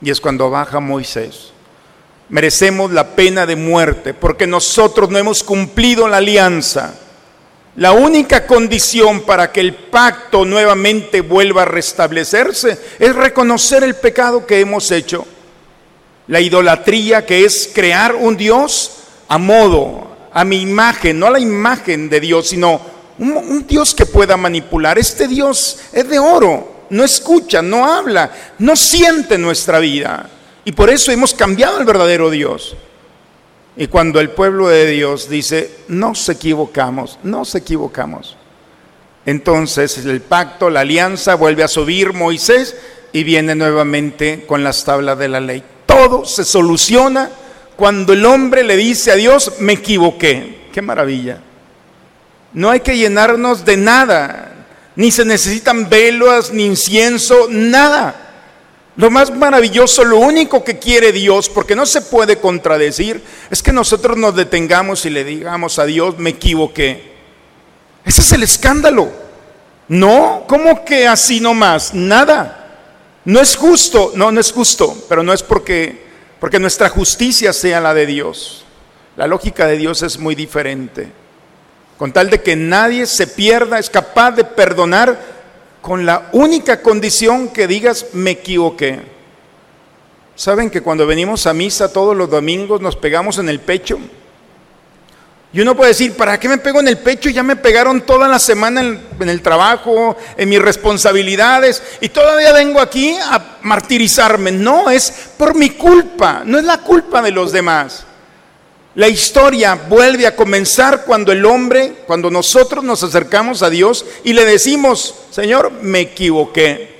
Y 0.00 0.10
es 0.10 0.20
cuando 0.20 0.48
baja 0.50 0.80
Moisés. 0.80 1.52
Merecemos 2.30 2.92
la 2.92 3.14
pena 3.14 3.44
de 3.44 3.56
muerte 3.56 4.14
porque 4.14 4.46
nosotros 4.46 5.10
no 5.10 5.18
hemos 5.18 5.42
cumplido 5.42 6.08
la 6.08 6.16
alianza. 6.16 6.94
La 7.76 7.92
única 7.92 8.46
condición 8.46 9.20
para 9.20 9.52
que 9.52 9.60
el 9.60 9.74
pacto 9.74 10.46
nuevamente 10.46 11.20
vuelva 11.20 11.62
a 11.62 11.66
restablecerse 11.66 12.78
es 12.98 13.14
reconocer 13.14 13.84
el 13.84 13.96
pecado 13.96 14.46
que 14.46 14.60
hemos 14.60 14.90
hecho. 14.90 15.26
La 16.26 16.40
idolatría 16.40 17.26
que 17.26 17.44
es 17.44 17.70
crear 17.74 18.14
un 18.14 18.38
Dios 18.38 18.92
a 19.28 19.36
modo, 19.36 20.08
a 20.32 20.44
mi 20.44 20.62
imagen, 20.62 21.18
no 21.18 21.26
a 21.26 21.30
la 21.32 21.40
imagen 21.40 22.08
de 22.08 22.20
Dios, 22.20 22.48
sino 22.48 22.80
un, 23.18 23.66
Dios 23.66 23.94
que 23.94 24.06
pueda 24.06 24.36
manipular. 24.36 24.98
Este 24.98 25.28
Dios 25.28 25.78
es 25.92 26.08
de 26.08 26.18
oro, 26.18 26.86
no 26.90 27.04
escucha, 27.04 27.62
no 27.62 27.86
habla, 27.86 28.30
no 28.58 28.76
siente 28.76 29.38
nuestra 29.38 29.78
vida. 29.78 30.28
Y 30.64 30.72
por 30.72 30.90
eso 30.90 31.10
hemos 31.10 31.34
cambiado 31.34 31.78
al 31.78 31.84
verdadero 31.84 32.30
Dios. 32.30 32.76
Y 33.76 33.86
cuando 33.86 34.20
el 34.20 34.30
pueblo 34.30 34.68
de 34.68 34.86
Dios 34.86 35.28
dice, 35.28 35.70
nos 35.88 36.28
equivocamos, 36.28 37.18
nos 37.22 37.54
equivocamos. 37.54 38.36
Entonces 39.24 39.98
el 39.98 40.20
pacto, 40.20 40.68
la 40.68 40.80
alianza 40.80 41.34
vuelve 41.36 41.62
a 41.62 41.68
subir 41.68 42.12
Moisés 42.12 42.76
y 43.12 43.24
viene 43.24 43.54
nuevamente 43.54 44.44
con 44.46 44.64
las 44.64 44.84
tablas 44.84 45.18
de 45.18 45.28
la 45.28 45.40
ley. 45.40 45.62
Todo 45.86 46.24
se 46.24 46.44
soluciona 46.44 47.30
cuando 47.76 48.12
el 48.12 48.24
hombre 48.24 48.62
le 48.62 48.76
dice 48.76 49.12
a 49.12 49.16
Dios, 49.16 49.54
me 49.58 49.74
equivoqué. 49.74 50.68
Qué 50.72 50.82
maravilla. 50.82 51.40
No 52.54 52.70
hay 52.70 52.80
que 52.80 52.96
llenarnos 52.96 53.64
de 53.64 53.76
nada, 53.76 54.52
ni 54.96 55.10
se 55.10 55.24
necesitan 55.24 55.88
velas, 55.88 56.52
ni 56.52 56.64
incienso, 56.66 57.46
nada. 57.48 58.22
Lo 58.96 59.10
más 59.10 59.34
maravilloso, 59.34 60.04
lo 60.04 60.18
único 60.18 60.62
que 60.62 60.78
quiere 60.78 61.12
Dios, 61.12 61.48
porque 61.48 61.74
no 61.74 61.86
se 61.86 62.02
puede 62.02 62.36
contradecir, 62.36 63.22
es 63.50 63.62
que 63.62 63.72
nosotros 63.72 64.18
nos 64.18 64.36
detengamos 64.36 65.06
y 65.06 65.10
le 65.10 65.24
digamos 65.24 65.78
a 65.78 65.86
Dios, 65.86 66.18
me 66.18 66.30
equivoqué. 66.30 67.12
Ese 68.04 68.20
es 68.20 68.32
el 68.32 68.42
escándalo. 68.42 69.10
No, 69.88 70.44
¿cómo 70.46 70.84
que 70.84 71.06
así 71.06 71.40
nomás? 71.40 71.94
Nada. 71.94 72.58
No 73.24 73.40
es 73.40 73.56
justo, 73.56 74.12
no, 74.14 74.30
no 74.30 74.40
es 74.40 74.52
justo, 74.52 74.96
pero 75.08 75.22
no 75.22 75.32
es 75.32 75.42
porque, 75.42 76.04
porque 76.38 76.58
nuestra 76.58 76.88
justicia 76.88 77.52
sea 77.52 77.80
la 77.80 77.94
de 77.94 78.04
Dios. 78.04 78.64
La 79.16 79.26
lógica 79.26 79.66
de 79.66 79.78
Dios 79.78 80.02
es 80.02 80.18
muy 80.18 80.34
diferente. 80.34 81.21
Con 82.02 82.12
tal 82.12 82.30
de 82.30 82.42
que 82.42 82.56
nadie 82.56 83.06
se 83.06 83.28
pierda, 83.28 83.78
es 83.78 83.88
capaz 83.88 84.32
de 84.32 84.42
perdonar 84.42 85.16
con 85.80 86.04
la 86.04 86.30
única 86.32 86.82
condición 86.82 87.50
que 87.50 87.68
digas, 87.68 88.06
me 88.12 88.32
equivoqué. 88.32 89.02
¿Saben 90.34 90.68
que 90.68 90.80
cuando 90.80 91.06
venimos 91.06 91.46
a 91.46 91.54
misa 91.54 91.92
todos 91.92 92.16
los 92.16 92.28
domingos 92.28 92.80
nos 92.80 92.96
pegamos 92.96 93.38
en 93.38 93.48
el 93.48 93.60
pecho? 93.60 94.00
Y 95.52 95.60
uno 95.60 95.76
puede 95.76 95.90
decir, 95.90 96.16
¿para 96.16 96.40
qué 96.40 96.48
me 96.48 96.58
pego 96.58 96.80
en 96.80 96.88
el 96.88 96.98
pecho? 96.98 97.30
Ya 97.30 97.44
me 97.44 97.54
pegaron 97.54 98.00
toda 98.00 98.26
la 98.26 98.40
semana 98.40 98.80
en, 98.80 99.28
el 99.28 99.40
trabajo, 99.40 100.16
en 100.36 100.48
mis 100.48 100.60
responsabilidades, 100.60 101.84
y 102.00 102.08
todavía 102.08 102.52
vengo 102.52 102.80
aquí 102.80 103.14
a 103.14 103.58
martirizarme. 103.62 104.50
No, 104.50 104.90
es 104.90 105.12
por 105.38 105.54
mi 105.54 105.70
culpa, 105.70 106.42
no 106.44 106.58
es 106.58 106.64
la 106.64 106.78
culpa 106.78 107.22
de 107.22 107.30
los 107.30 107.52
demás. 107.52 108.06
La 108.94 109.08
historia 109.08 109.74
vuelve 109.74 110.26
a 110.26 110.36
comenzar 110.36 111.04
cuando 111.06 111.32
el 111.32 111.44
hombre, 111.46 111.94
cuando 112.06 112.30
nosotros 112.30 112.84
nos 112.84 113.02
acercamos 113.02 113.62
a 113.62 113.70
Dios 113.70 114.04
y 114.22 114.34
le 114.34 114.44
decimos, 114.44 115.14
Señor, 115.30 115.72
me 115.80 116.00
equivoqué. 116.00 116.92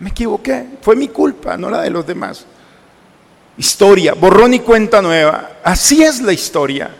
Me 0.00 0.10
equivoqué, 0.10 0.64
fue 0.82 0.96
mi 0.96 1.08
culpa, 1.08 1.56
no 1.56 1.70
la 1.70 1.82
de 1.82 1.90
los 1.90 2.04
demás. 2.04 2.44
Historia, 3.56 4.14
borrón 4.14 4.54
y 4.54 4.60
cuenta 4.60 5.00
nueva. 5.00 5.58
Así 5.62 6.02
es 6.02 6.20
la 6.20 6.32
historia. 6.32 6.90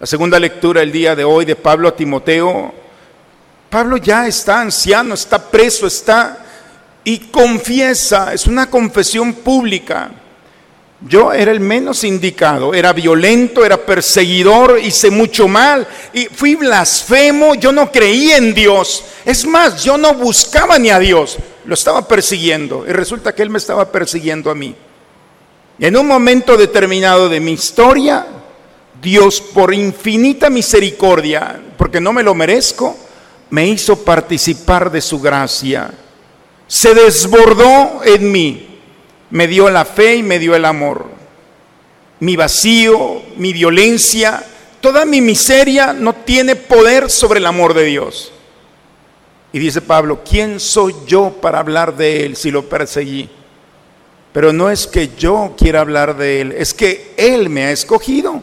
La 0.00 0.06
segunda 0.06 0.40
lectura 0.40 0.82
el 0.82 0.90
día 0.90 1.14
de 1.14 1.22
hoy 1.22 1.44
de 1.44 1.54
Pablo 1.54 1.88
a 1.88 1.94
Timoteo. 1.94 2.74
Pablo 3.70 3.98
ya 3.98 4.26
está 4.26 4.60
anciano, 4.60 5.14
está 5.14 5.38
preso, 5.48 5.86
está 5.86 6.38
y 7.04 7.18
confiesa, 7.18 8.32
es 8.32 8.46
una 8.46 8.68
confesión 8.68 9.32
pública 9.32 10.10
yo 11.08 11.32
era 11.32 11.50
el 11.50 11.60
menos 11.60 12.04
indicado, 12.04 12.74
era 12.74 12.92
violento, 12.92 13.64
era 13.64 13.76
perseguidor, 13.76 14.78
hice 14.82 15.10
mucho 15.10 15.48
mal 15.48 15.86
y 16.12 16.26
fui 16.26 16.54
blasfemo, 16.54 17.54
yo 17.56 17.72
no 17.72 17.90
creía 17.90 18.36
en 18.36 18.54
Dios. 18.54 19.04
Es 19.24 19.44
más, 19.44 19.82
yo 19.82 19.98
no 19.98 20.14
buscaba 20.14 20.78
ni 20.78 20.90
a 20.90 20.98
Dios, 20.98 21.38
lo 21.64 21.74
estaba 21.74 22.06
persiguiendo 22.06 22.84
y 22.86 22.92
resulta 22.92 23.34
que 23.34 23.42
Él 23.42 23.50
me 23.50 23.58
estaba 23.58 23.90
persiguiendo 23.90 24.50
a 24.50 24.54
mí. 24.54 24.74
En 25.78 25.96
un 25.96 26.06
momento 26.06 26.56
determinado 26.56 27.28
de 27.28 27.40
mi 27.40 27.52
historia, 27.52 28.26
Dios 29.00 29.40
por 29.40 29.74
infinita 29.74 30.50
misericordia, 30.50 31.60
porque 31.76 32.00
no 32.00 32.12
me 32.12 32.22
lo 32.22 32.34
merezco, 32.34 32.96
me 33.50 33.66
hizo 33.66 34.04
participar 34.04 34.90
de 34.92 35.00
su 35.00 35.20
gracia. 35.20 35.90
Se 36.68 36.94
desbordó 36.94 38.02
en 38.04 38.30
mí 38.30 38.71
me 39.32 39.48
dio 39.48 39.70
la 39.70 39.86
fe 39.86 40.16
y 40.16 40.22
me 40.22 40.38
dio 40.38 40.54
el 40.54 40.64
amor. 40.64 41.06
Mi 42.20 42.36
vacío, 42.36 43.22
mi 43.36 43.52
violencia, 43.52 44.44
toda 44.80 45.06
mi 45.06 45.22
miseria 45.22 45.94
no 45.94 46.12
tiene 46.12 46.54
poder 46.54 47.10
sobre 47.10 47.40
el 47.40 47.46
amor 47.46 47.72
de 47.72 47.84
Dios. 47.84 48.30
Y 49.50 49.58
dice 49.58 49.80
Pablo, 49.80 50.20
¿quién 50.22 50.60
soy 50.60 50.94
yo 51.06 51.30
para 51.40 51.58
hablar 51.58 51.96
de 51.96 52.26
Él 52.26 52.36
si 52.36 52.50
lo 52.50 52.68
perseguí? 52.68 53.30
Pero 54.34 54.52
no 54.52 54.70
es 54.70 54.86
que 54.86 55.10
yo 55.16 55.54
quiera 55.56 55.80
hablar 55.80 56.16
de 56.16 56.42
Él, 56.42 56.52
es 56.52 56.74
que 56.74 57.14
Él 57.16 57.48
me 57.48 57.64
ha 57.64 57.70
escogido 57.70 58.42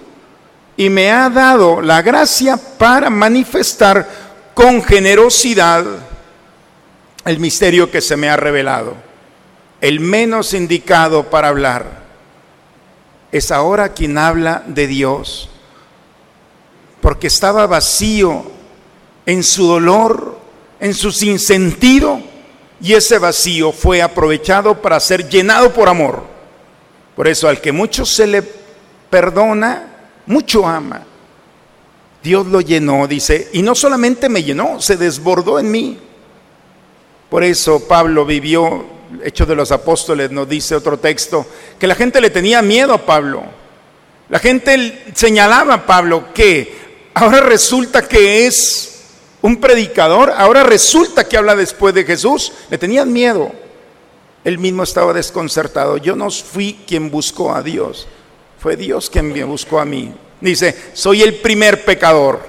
y 0.76 0.90
me 0.90 1.12
ha 1.12 1.30
dado 1.30 1.82
la 1.82 2.02
gracia 2.02 2.60
para 2.80 3.12
manifestar 3.12 4.08
con 4.56 4.82
generosidad 4.82 5.86
el 7.26 7.40
misterio 7.40 7.92
que 7.92 8.02
se 8.02 8.18
me 8.18 8.28
ha 8.28 8.38
revelado 8.38 9.09
el 9.82 10.00
menos 10.00 10.54
indicado 10.54 11.30
para 11.30 11.50
hablar, 11.50 12.04
es 13.32 13.52
ahora 13.52 13.94
quien 13.94 14.18
habla 14.18 14.64
de 14.68 14.88
Dios, 14.88 15.50
porque 17.02 17.28
estaba 17.28 17.68
vacío 17.68 18.44
en 19.26 19.44
su 19.44 19.68
dolor, 19.68 20.40
en 20.80 20.94
su 20.94 21.12
sinsentido, 21.12 22.20
y 22.82 22.94
ese 22.94 23.18
vacío 23.20 23.72
fue 23.72 24.02
aprovechado 24.02 24.82
para 24.82 25.00
ser 25.00 25.30
llenado 25.30 25.74
por 25.74 25.90
amor. 25.90 26.24
Por 27.16 27.28
eso 27.28 27.48
al 27.48 27.62
que 27.62 27.72
mucho 27.72 28.06
se 28.06 28.26
le 28.26 28.42
perdona, 29.10 30.10
mucho 30.26 30.66
ama. 30.66 31.06
Dios 32.24 32.48
lo 32.48 32.62
llenó, 32.62 33.08
dice, 33.08 33.50
y 33.54 33.62
no 33.62 33.76
solamente 33.76 34.30
me 34.30 34.44
llenó, 34.44 34.82
se 34.82 34.98
desbordó 34.98 35.60
en 35.60 35.72
mí. 35.72 36.00
Por 37.30 37.44
eso 37.44 37.88
Pablo 37.88 38.26
vivió 38.26 38.86
Hechos 39.24 39.48
de 39.48 39.56
los 39.56 39.72
Apóstoles 39.72 40.32
nos 40.32 40.48
dice 40.48 40.76
otro 40.76 41.00
texto, 41.00 41.46
que 41.80 41.88
la 41.88 41.96
gente 41.96 42.22
le 42.22 42.30
tenía 42.30 42.62
miedo 42.62 42.94
a 42.94 43.06
Pablo. 43.06 43.44
La 44.30 44.40
gente 44.40 45.06
señalaba 45.16 45.74
a 45.74 45.86
Pablo 45.86 46.34
que 46.34 46.78
ahora 47.14 47.40
resulta 47.42 48.08
que 48.08 48.46
es 48.46 49.02
un 49.42 49.60
predicador, 49.60 50.32
ahora 50.36 50.64
resulta 50.64 51.28
que 51.28 51.38
habla 51.38 51.56
después 51.56 51.94
de 51.94 52.04
Jesús. 52.04 52.52
Le 52.70 52.78
tenían 52.78 53.12
miedo. 53.12 53.52
Él 54.44 54.58
mismo 54.58 54.84
estaba 54.84 55.14
desconcertado. 55.14 55.98
Yo 55.98 56.16
no 56.16 56.30
fui 56.30 56.80
quien 56.88 57.10
buscó 57.10 57.54
a 57.54 57.62
Dios, 57.62 58.08
fue 58.60 58.76
Dios 58.76 59.10
quien 59.10 59.32
me 59.34 59.44
buscó 59.44 59.80
a 59.80 59.86
mí. 59.86 60.14
Dice, 60.42 60.76
soy 60.94 61.22
el 61.22 61.36
primer 61.36 61.84
pecador, 61.84 62.40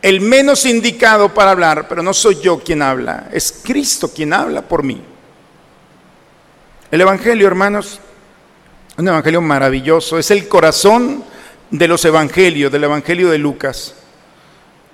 el 0.00 0.20
menos 0.20 0.66
indicado 0.66 1.32
para 1.32 1.52
hablar, 1.52 1.86
pero 1.88 2.02
no 2.02 2.12
soy 2.12 2.40
yo 2.40 2.58
quien 2.58 2.82
habla, 2.82 3.28
es 3.32 3.60
Cristo 3.62 4.10
quien 4.12 4.32
habla 4.32 4.62
por 4.62 4.82
mí. 4.82 5.00
El 6.92 7.00
Evangelio, 7.00 7.46
hermanos, 7.46 8.00
un 8.98 9.08
Evangelio 9.08 9.40
maravilloso, 9.40 10.18
es 10.18 10.30
el 10.30 10.46
corazón 10.46 11.24
de 11.70 11.88
los 11.88 12.04
Evangelios, 12.04 12.70
del 12.70 12.84
Evangelio 12.84 13.30
de 13.30 13.38
Lucas. 13.38 13.94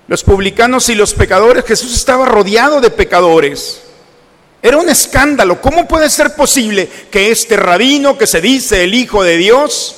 Los 0.06 0.22
publicanos 0.22 0.88
y 0.90 0.94
los 0.94 1.12
pecadores, 1.12 1.64
Jesús 1.64 1.92
estaba 1.96 2.24
rodeado 2.24 2.80
de 2.80 2.90
pecadores. 2.90 3.82
Era 4.62 4.76
un 4.76 4.88
escándalo. 4.88 5.60
¿Cómo 5.60 5.88
puede 5.88 6.08
ser 6.08 6.36
posible 6.36 6.88
que 7.10 7.32
este 7.32 7.56
rabino 7.56 8.16
que 8.16 8.28
se 8.28 8.40
dice 8.40 8.84
el 8.84 8.94
Hijo 8.94 9.24
de 9.24 9.36
Dios, 9.36 9.96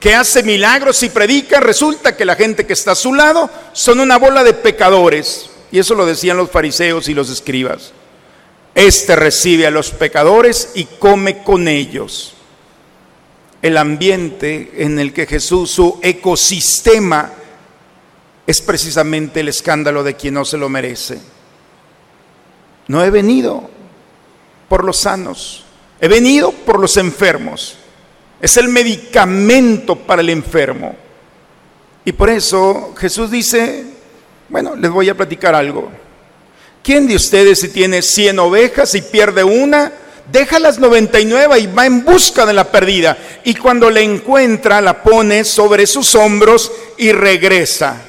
que 0.00 0.16
hace 0.16 0.42
milagros 0.42 1.04
y 1.04 1.08
predica, 1.08 1.60
resulta 1.60 2.16
que 2.16 2.24
la 2.24 2.34
gente 2.34 2.66
que 2.66 2.72
está 2.72 2.90
a 2.90 2.96
su 2.96 3.14
lado 3.14 3.48
son 3.74 4.00
una 4.00 4.18
bola 4.18 4.42
de 4.42 4.54
pecadores? 4.54 5.48
Y 5.70 5.78
eso 5.78 5.94
lo 5.94 6.04
decían 6.04 6.36
los 6.36 6.50
fariseos 6.50 7.08
y 7.08 7.14
los 7.14 7.30
escribas. 7.30 7.92
Este 8.78 9.16
recibe 9.16 9.66
a 9.66 9.72
los 9.72 9.90
pecadores 9.90 10.70
y 10.76 10.84
come 10.84 11.42
con 11.42 11.66
ellos. 11.66 12.34
El 13.60 13.76
ambiente 13.76 14.70
en 14.76 15.00
el 15.00 15.12
que 15.12 15.26
Jesús, 15.26 15.72
su 15.72 15.98
ecosistema, 16.00 17.32
es 18.46 18.60
precisamente 18.62 19.40
el 19.40 19.48
escándalo 19.48 20.04
de 20.04 20.14
quien 20.14 20.34
no 20.34 20.44
se 20.44 20.58
lo 20.58 20.68
merece. 20.68 21.18
No 22.86 23.02
he 23.02 23.10
venido 23.10 23.68
por 24.68 24.84
los 24.84 24.98
sanos, 24.98 25.64
he 26.00 26.06
venido 26.06 26.52
por 26.52 26.78
los 26.78 26.96
enfermos. 26.98 27.78
Es 28.40 28.58
el 28.58 28.68
medicamento 28.68 29.96
para 29.96 30.22
el 30.22 30.30
enfermo. 30.30 30.94
Y 32.04 32.12
por 32.12 32.30
eso 32.30 32.94
Jesús 32.96 33.28
dice, 33.28 33.86
bueno, 34.48 34.76
les 34.76 34.88
voy 34.92 35.08
a 35.08 35.16
platicar 35.16 35.56
algo. 35.56 35.90
¿Quién 36.88 37.06
de 37.06 37.16
ustedes 37.16 37.60
si 37.60 37.68
tiene 37.68 38.00
100 38.00 38.38
ovejas 38.38 38.94
y 38.94 39.02
pierde 39.02 39.44
una, 39.44 39.92
deja 40.32 40.58
las 40.58 40.78
99 40.78 41.58
y 41.58 41.66
va 41.66 41.84
en 41.84 42.02
busca 42.02 42.46
de 42.46 42.54
la 42.54 42.64
perdida? 42.64 43.18
Y 43.44 43.56
cuando 43.56 43.90
la 43.90 44.00
encuentra, 44.00 44.80
la 44.80 45.02
pone 45.02 45.44
sobre 45.44 45.86
sus 45.86 46.14
hombros 46.14 46.72
y 46.96 47.12
regresa. 47.12 48.00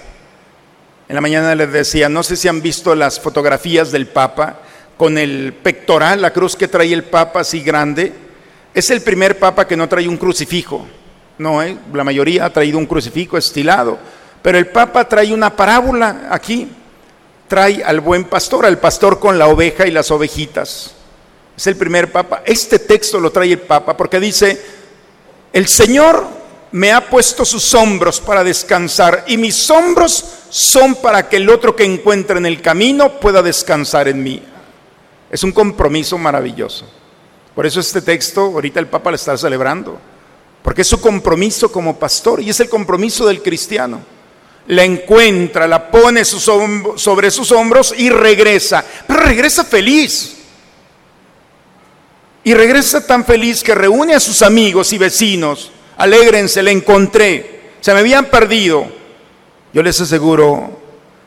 En 1.10 1.14
la 1.14 1.20
mañana 1.20 1.54
les 1.56 1.74
decía, 1.74 2.08
no 2.08 2.24
sé 2.24 2.38
si 2.38 2.48
han 2.48 2.62
visto 2.62 2.96
las 2.96 3.20
fotografías 3.20 3.92
del 3.92 4.08
Papa 4.08 4.62
con 4.96 5.18
el 5.18 5.52
pectoral, 5.62 6.22
la 6.22 6.32
cruz 6.32 6.56
que 6.56 6.70
trae 6.70 6.94
el 6.94 7.04
Papa 7.04 7.42
así 7.42 7.60
grande. 7.60 8.14
Es 8.74 8.90
el 8.92 9.02
primer 9.02 9.40
Papa 9.40 9.68
que 9.68 9.76
no 9.76 9.90
trae 9.90 10.08
un 10.08 10.16
crucifijo. 10.16 10.88
No, 11.38 11.62
¿eh? 11.62 11.78
la 11.92 12.06
mayoría 12.06 12.46
ha 12.46 12.54
traído 12.54 12.78
un 12.78 12.86
crucifijo 12.86 13.38
estilado. 13.38 14.00
Pero 14.42 14.58
el 14.58 14.68
Papa 14.68 15.06
trae 15.06 15.34
una 15.34 15.54
parábola 15.54 16.30
aquí 16.32 16.70
trae 17.50 17.84
al 17.84 18.00
buen 18.00 18.24
pastor, 18.25 18.65
al 18.65 18.77
pastor 18.77 19.20
con 19.20 19.38
la 19.38 19.48
oveja 19.48 19.86
y 19.86 19.91
las 19.91 20.10
ovejitas. 20.12 20.94
Es 21.58 21.68
el 21.68 21.75
primer 21.75 22.10
papa. 22.10 22.44
Este 22.46 22.79
texto 22.79 23.20
lo 23.20 23.32
trae 23.32 23.51
el 23.51 23.60
papa 23.60 23.98
porque 23.98 24.22
dice, 24.22 24.58
el 25.51 25.68
Señor 25.68 26.25
me 26.72 26.94
ha 26.94 27.10
puesto 27.10 27.44
sus 27.44 27.74
hombros 27.74 28.22
para 28.22 28.44
descansar 28.44 29.25
y 29.27 29.36
mis 29.36 29.70
hombros 29.70 30.24
son 30.50 30.96
para 30.96 31.27
que 31.27 31.38
el 31.38 31.50
otro 31.50 31.75
que 31.75 31.84
encuentre 31.84 32.38
en 32.38 32.46
el 32.46 32.62
camino 32.62 33.20
pueda 33.20 33.41
descansar 33.41 34.08
en 34.08 34.24
mí. 34.24 34.41
Es 35.29 35.44
un 35.44 35.51
compromiso 35.51 36.18
maravilloso. 36.18 36.86
Por 37.56 37.65
eso 37.65 37.79
este 37.79 38.01
texto 38.01 38.41
ahorita 38.41 38.79
el 38.79 38.88
Papa 38.88 39.10
lo 39.10 39.15
está 39.15 39.38
celebrando, 39.38 40.00
porque 40.63 40.84
es 40.84 40.88
su 40.88 41.01
compromiso 41.01 41.72
como 41.72 41.98
pastor 41.98 42.41
y 42.41 42.50
es 42.51 42.60
el 42.60 42.70
compromiso 42.70 43.27
del 43.27 43.41
cristiano. 43.41 44.00
La 44.70 44.84
encuentra, 44.84 45.68
la 45.68 45.90
pone 45.90 46.24
sobre 46.24 47.32
sus 47.32 47.52
hombros 47.52 47.94
y 47.98 48.10
regresa, 48.10 48.86
pero 49.08 49.22
regresa 49.22 49.64
feliz. 49.64 50.36
Y 52.44 52.54
regresa 52.54 53.06
tan 53.06 53.26
feliz 53.26 53.64
que 53.64 53.74
reúne 53.74 54.14
a 54.14 54.20
sus 54.20 54.44
amigos 54.44 54.94
y 54.94 55.00
vecinos. 55.00 55.72
Alégrense, 55.98 56.62
le 56.62 56.72
encontré. 56.72 57.62
Se 57.82 57.94
me 57.94 58.02
habían 58.02 58.26
perdido. 58.26 58.86
Yo 59.74 59.82
les 59.82 60.00
aseguro 60.02 60.80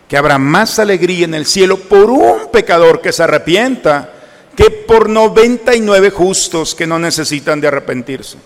que 0.08 0.16
habrá 0.16 0.38
más 0.38 0.78
alegría 0.78 1.24
en 1.24 1.34
el 1.34 1.46
cielo 1.46 1.78
por 1.78 2.10
un 2.10 2.48
pecador 2.52 3.00
que 3.00 3.12
se 3.12 3.24
arrepienta 3.24 4.12
que 4.54 4.70
por 4.70 5.08
99 5.08 6.10
justos 6.10 6.76
que 6.76 6.86
no 6.86 6.98
necesitan 7.00 7.60
de 7.60 7.68
arrepentirse. 7.68 8.36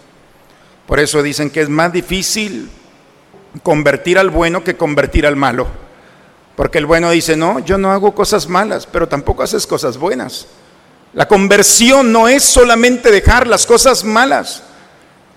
Por 0.86 1.00
eso 1.00 1.22
dicen 1.22 1.50
que 1.50 1.60
es 1.60 1.68
más 1.68 1.92
difícil 1.92 2.70
convertir 3.62 4.18
al 4.18 4.30
bueno 4.30 4.64
que 4.64 4.76
convertir 4.76 5.26
al 5.26 5.36
malo. 5.36 5.66
Porque 6.56 6.78
el 6.78 6.86
bueno 6.86 7.10
dice, 7.10 7.36
no, 7.36 7.58
yo 7.58 7.76
no 7.76 7.92
hago 7.92 8.14
cosas 8.14 8.48
malas, 8.48 8.86
pero 8.86 9.06
tampoco 9.06 9.42
haces 9.42 9.66
cosas 9.66 9.98
buenas. 9.98 10.46
La 11.12 11.28
conversión 11.28 12.12
no 12.12 12.28
es 12.28 12.44
solamente 12.44 13.10
dejar 13.10 13.46
las 13.46 13.66
cosas 13.66 14.04
malas. 14.04 14.62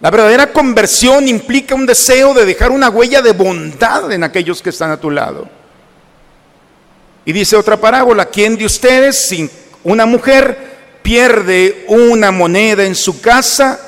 La 0.01 0.11
verdadera 0.11 0.53
conversión 0.53 1.27
implica 1.27 1.75
un 1.75 1.85
deseo 1.85 2.33
de 2.33 2.45
dejar 2.45 2.71
una 2.71 2.89
huella 2.89 3.21
de 3.21 3.33
bondad 3.33 4.11
en 4.11 4.23
aquellos 4.23 4.61
que 4.61 4.69
están 4.69 4.91
a 4.91 4.99
tu 4.99 5.11
lado. 5.11 5.47
Y 7.25 7.33
dice 7.33 7.57
otra 7.57 7.77
parábola, 7.77 8.25
¿quién 8.25 8.57
de 8.57 8.65
ustedes, 8.65 9.17
sin 9.27 9.51
una 9.83 10.05
mujer, 10.05 10.99
pierde 11.01 11.85
una 11.89 12.31
moneda 12.31 12.85
en 12.85 12.95
su 12.95 13.19
casa 13.19 13.79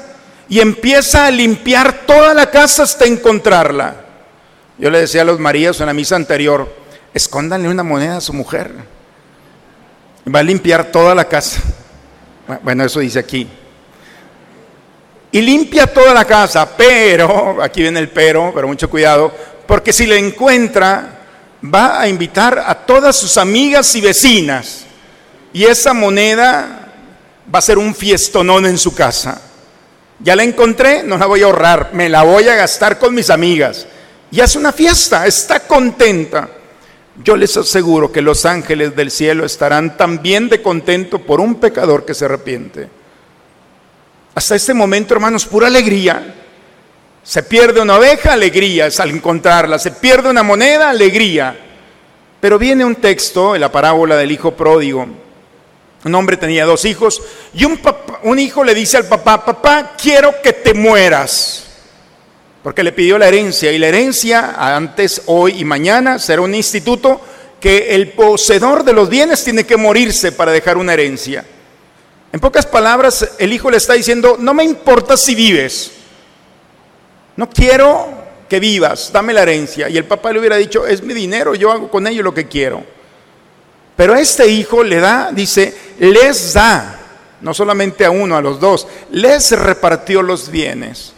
y 0.50 0.60
empieza 0.60 1.26
a 1.26 1.32
limpiar 1.32 2.06
toda 2.06 2.34
la 2.34 2.50
casa 2.52 2.84
hasta 2.84 3.06
encontrarla? 3.06 4.01
Yo 4.82 4.90
le 4.90 5.02
decía 5.02 5.22
a 5.22 5.26
los 5.26 5.40
Marías 5.40 5.80
en 5.80 5.86
la 5.86 5.94
misa 5.94 6.16
anterior, 6.16 6.68
escóndanle 7.14 7.70
una 7.70 7.84
moneda 7.84 8.18
a 8.18 8.22
su 8.22 8.34
mujer. 8.34 8.72
Va 10.34 10.40
a 10.40 10.44
limpiar 10.44 10.86
toda 10.86 11.14
la 11.14 11.26
casa. 11.26 11.62
Bueno, 12.64 12.84
eso 12.84 13.00
dice 13.00 13.20
aquí. 13.20 13.48
Y 15.32 15.40
limpia 15.40 15.86
toda 15.86 16.16
la 16.16 16.26
casa, 16.26 16.68
pero, 16.76 17.62
aquí 17.62 17.84
viene 17.84 18.00
el 18.00 18.10
pero, 18.10 18.52
pero 18.56 18.68
mucho 18.68 18.90
cuidado, 18.90 19.32
porque 19.68 19.94
si 19.94 20.08
le 20.08 20.18
encuentra, 20.18 21.20
va 21.64 22.02
a 22.02 22.08
invitar 22.08 22.58
a 22.66 22.74
todas 22.74 23.16
sus 23.16 23.38
amigas 23.38 23.94
y 23.96 24.02
vecinas. 24.02 24.86
Y 25.54 25.64
esa 25.64 25.94
moneda 25.94 26.92
va 27.54 27.60
a 27.60 27.62
ser 27.62 27.78
un 27.78 27.94
fiestonón 27.94 28.66
en 28.66 28.80
su 28.80 28.96
casa. 28.96 29.40
Ya 30.18 30.36
la 30.36 30.42
encontré, 30.44 31.04
no 31.04 31.20
la 31.20 31.28
voy 31.28 31.44
a 31.44 31.46
ahorrar, 31.46 31.92
me 31.94 32.10
la 32.10 32.24
voy 32.24 32.48
a 32.48 32.56
gastar 32.56 32.98
con 32.98 33.14
mis 33.14 33.30
amigas. 33.30 33.86
Y 34.32 34.40
hace 34.40 34.58
una 34.58 34.72
fiesta, 34.72 35.28
está 35.28 35.60
contenta. 35.68 36.50
Yo 37.22 37.36
les 37.36 37.56
aseguro 37.58 38.12
que 38.12 38.22
los 38.22 38.46
ángeles 38.46 38.96
del 38.96 39.12
cielo 39.12 39.46
estarán 39.46 39.98
también 39.98 40.48
de 40.48 40.62
contento 40.62 41.20
por 41.20 41.42
un 41.42 41.56
pecador 41.56 42.06
que 42.06 42.14
se 42.14 42.26
arrepiente. 42.26 42.90
Hasta 44.34 44.56
este 44.56 44.74
momento, 44.74 45.14
hermanos, 45.14 45.46
pura 45.46 45.68
alegría. 45.68 46.36
Se 47.22 47.44
pierde 47.44 47.82
una 47.82 47.98
oveja, 47.98 48.34
alegría 48.34 48.88
es 48.88 49.00
al 49.02 49.10
encontrarla. 49.10 49.78
Se 49.78 49.92
pierde 49.92 50.30
una 50.30 50.44
moneda, 50.44 50.90
alegría. 50.90 51.60
Pero 52.40 52.58
viene 52.58 52.86
un 52.86 52.96
texto 52.96 53.54
en 53.54 53.62
la 53.62 53.72
parábola 53.72 54.16
del 54.16 54.32
hijo 54.32 54.56
pródigo. 54.56 55.06
Un 56.04 56.16
hombre 56.16 56.38
tenía 56.38 56.66
dos 56.66 56.86
hijos 56.86 57.22
y 57.54 57.66
un, 57.66 57.80
un 58.24 58.40
hijo 58.40 58.64
le 58.64 58.74
dice 58.74 58.98
al 58.98 59.06
papá, 59.06 59.46
papá, 59.46 59.92
quiero 60.02 60.42
que 60.42 60.54
te 60.54 60.74
mueras. 60.74 61.71
Porque 62.64 62.84
le 62.84 62.92
pidió 62.92 63.18
la 63.18 63.28
herencia 63.28 63.72
y 63.72 63.80
la 63.80 63.88
herencia 63.88 64.54
antes, 64.76 65.24
hoy 65.26 65.60
y 65.60 65.66
mañana 65.66 66.20
será 66.20 66.42
un 66.42 66.54
instituto 66.54 67.20
que 67.60 67.96
el 67.96 68.10
poseedor 68.10 68.84
de 68.84 68.94
los 68.94 69.10
bienes 69.10 69.44
tiene 69.44 69.66
que 69.66 69.78
morirse 69.78 70.32
para 70.32 70.52
dejar 70.52 70.78
una 70.78 70.94
herencia. 70.94 71.46
En 72.32 72.40
pocas 72.40 72.66
palabras, 72.66 73.32
el 73.40 73.52
hijo 73.52 73.70
le 73.70 73.78
está 73.78 73.94
diciendo, 73.94 74.38
no 74.40 74.54
me 74.54 74.64
importa 74.64 75.18
si 75.18 75.36
vives, 75.36 75.92
no 77.36 77.50
quiero 77.50 78.08
que 78.48 78.60
vivas, 78.60 79.12
dame 79.12 79.34
la 79.34 79.44
herencia. 79.44 79.90
Y 79.90 79.98
el 79.98 80.06
papá 80.06 80.32
le 80.32 80.40
hubiera 80.40 80.58
dicho, 80.58 80.86
es 80.86 81.02
mi 81.02 81.14
dinero, 81.14 81.56
yo 81.56 81.72
hago 81.72 81.90
con 81.90 82.06
ello 82.08 82.24
lo 82.24 82.34
que 82.34 82.48
quiero. 82.48 82.84
Pero 83.96 84.16
este 84.16 84.48
hijo 84.48 84.84
le 84.84 85.00
da, 85.00 85.32
dice, 85.32 85.74
les 86.00 86.54
da, 86.54 87.00
no 87.42 87.54
solamente 87.54 88.06
a 88.06 88.12
uno, 88.12 88.36
a 88.36 88.42
los 88.42 88.60
dos, 88.60 88.88
les 89.12 89.52
repartió 89.52 90.22
los 90.22 90.50
bienes. 90.50 91.14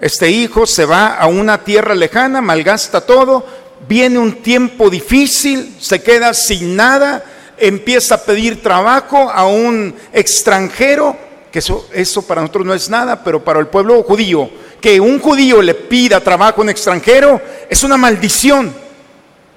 Este 0.00 0.30
hijo 0.30 0.66
se 0.66 0.84
va 0.84 1.14
a 1.16 1.26
una 1.26 1.64
tierra 1.64 1.94
lejana, 1.94 2.40
malgasta 2.40 3.00
todo, 3.00 3.46
viene 3.88 4.18
un 4.18 4.42
tiempo 4.42 4.90
difícil, 4.90 5.76
se 5.80 6.02
queda 6.02 6.34
sin 6.34 6.76
nada, 6.76 7.24
empieza 7.56 8.16
a 8.16 8.22
pedir 8.22 8.62
trabajo 8.62 9.30
a 9.30 9.46
un 9.46 9.94
extranjero, 10.12 11.16
que 11.50 11.60
eso, 11.60 11.88
eso 11.92 12.26
para 12.26 12.42
nosotros 12.42 12.66
no 12.66 12.74
es 12.74 12.90
nada, 12.90 13.24
pero 13.24 13.42
para 13.42 13.58
el 13.58 13.68
pueblo 13.68 14.02
judío, 14.02 14.50
que 14.80 15.00
un 15.00 15.18
judío 15.18 15.62
le 15.62 15.74
pida 15.74 16.20
trabajo 16.20 16.60
a 16.60 16.64
un 16.64 16.70
extranjero, 16.70 17.40
es 17.68 17.82
una 17.82 17.96
maldición. 17.96 18.86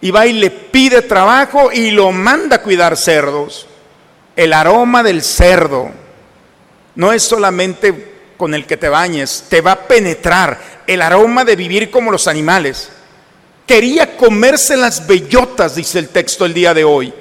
Y 0.01 0.11
va 0.11 0.25
y 0.25 0.31
le 0.31 0.49
pide 0.49 1.01
trabajo 1.01 1.71
y 1.73 1.91
lo 1.91 2.13
manda 2.13 2.55
a 2.55 2.61
cuidar 2.61 2.95
cerdos. 2.95 3.67
El 4.33 4.53
aroma 4.53 5.03
del 5.03 5.21
cerdo 5.21 5.91
no 6.95 7.11
es 7.11 7.23
solamente 7.23 8.08
con 8.39 8.53
el 8.53 8.65
que 8.65 8.77
te 8.77 8.87
bañes, 8.87 9.43
te 9.49 9.59
va 9.59 9.73
a 9.73 9.79
penetrar 9.85 10.57
el 10.87 11.01
aroma 11.01 11.43
de 11.43 11.57
vivir 11.57 11.91
como 11.91 12.09
los 12.09 12.25
animales. 12.25 12.87
Quería 13.67 14.15
comerse 14.15 14.77
las 14.77 15.05
bellotas, 15.05 15.75
dice 15.75 15.99
el 15.99 16.07
texto 16.07 16.45
el 16.45 16.53
día 16.53 16.73
de 16.73 16.85
hoy. 16.85 17.13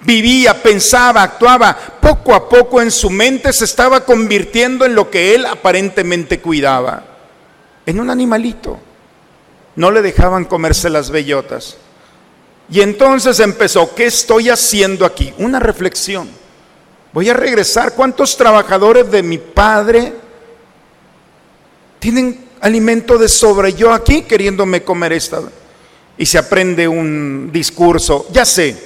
Vivía, 0.00 0.60
pensaba, 0.60 1.22
actuaba, 1.22 1.76
poco 2.00 2.34
a 2.34 2.48
poco 2.48 2.82
en 2.82 2.90
su 2.90 3.10
mente 3.10 3.52
se 3.52 3.64
estaba 3.64 4.04
convirtiendo 4.04 4.84
en 4.84 4.96
lo 4.96 5.08
que 5.08 5.36
él 5.36 5.46
aparentemente 5.46 6.40
cuidaba, 6.40 7.04
en 7.86 8.00
un 8.00 8.10
animalito. 8.10 8.80
No 9.76 9.92
le 9.92 10.02
dejaban 10.02 10.46
comerse 10.46 10.90
las 10.90 11.10
bellotas. 11.10 11.76
Y 12.68 12.80
entonces 12.80 13.38
empezó, 13.38 13.94
¿qué 13.94 14.06
estoy 14.06 14.50
haciendo 14.50 15.06
aquí? 15.06 15.32
Una 15.38 15.60
reflexión. 15.60 16.28
Voy 17.12 17.28
a 17.28 17.34
regresar. 17.34 17.94
¿Cuántos 17.94 18.36
trabajadores 18.36 19.08
de 19.12 19.22
mi 19.22 19.38
padre 19.38 20.25
tienen 21.98 22.46
alimento 22.60 23.18
de 23.18 23.28
sobre 23.28 23.72
yo 23.72 23.92
aquí 23.92 24.22
queriéndome 24.22 24.82
comer 24.82 25.12
esta. 25.12 25.40
Y 26.18 26.26
se 26.26 26.38
aprende 26.38 26.88
un 26.88 27.50
discurso, 27.52 28.26
ya 28.30 28.44
sé, 28.44 28.76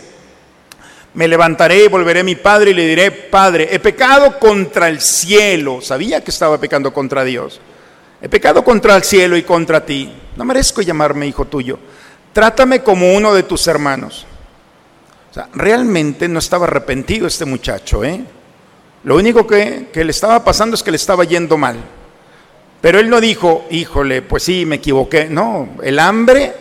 me 1.15 1.27
levantaré 1.27 1.85
y 1.85 1.89
volveré 1.89 2.21
a 2.21 2.25
mi 2.25 2.37
padre 2.37 2.71
y 2.71 2.75
le 2.75 2.87
diré, 2.87 3.11
Padre, 3.11 3.69
he 3.73 3.81
pecado 3.81 4.39
contra 4.39 4.89
el 4.89 5.01
cielo. 5.01 5.81
Sabía 5.81 6.23
que 6.23 6.31
estaba 6.31 6.59
pecando 6.59 6.93
contra 6.93 7.25
Dios. 7.25 7.61
He 8.23 8.29
pecado 8.29 8.63
contra 8.63 8.97
el 8.97 9.03
cielo 9.03 9.37
y 9.37 9.43
contra 9.43 9.85
ti. 9.85 10.13
No 10.37 10.45
merezco 10.45 10.83
llamarme 10.83 11.27
hijo 11.27 11.47
tuyo. 11.47 11.79
Trátame 12.33 12.83
como 12.83 13.15
uno 13.15 13.35
de 13.35 13.43
tus 13.43 13.67
hermanos. 13.67 14.27
O 15.31 15.35
sea, 15.35 15.49
realmente 15.53 16.29
no 16.29 16.39
estaba 16.39 16.67
arrepentido 16.67 17.27
este 17.27 17.45
muchacho, 17.45 18.05
¿eh? 18.05 18.25
Lo 19.03 19.17
único 19.17 19.47
que, 19.47 19.89
que 19.93 20.05
le 20.05 20.11
estaba 20.11 20.45
pasando 20.45 20.75
es 20.75 20.83
que 20.83 20.91
le 20.91 20.97
estaba 20.97 21.25
yendo 21.25 21.57
mal. 21.57 21.77
Pero 22.81 22.99
él 22.99 23.11
no 23.11 23.21
dijo, 23.21 23.67
híjole, 23.71 24.23
pues 24.23 24.43
sí, 24.43 24.65
me 24.65 24.77
equivoqué. 24.77 25.27
No, 25.27 25.77
el 25.83 25.99
hambre, 25.99 26.53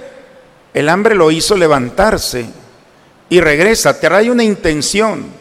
el 0.74 0.90
hambre 0.90 1.16
lo 1.16 1.32
hizo 1.32 1.56
levantarse 1.56 2.46
y 3.30 3.40
regresa, 3.40 4.00
te 4.00 4.08
trae 4.08 4.30
una 4.30 4.44
intención 4.44 5.40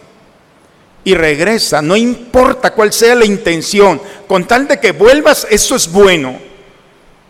y 1.04 1.14
regresa, 1.14 1.80
no 1.80 1.96
importa 1.96 2.72
cuál 2.72 2.92
sea 2.92 3.14
la 3.14 3.24
intención, 3.24 4.00
con 4.26 4.46
tal 4.46 4.68
de 4.68 4.78
que 4.78 4.92
vuelvas, 4.92 5.46
eso 5.50 5.74
es 5.74 5.90
bueno. 5.90 6.38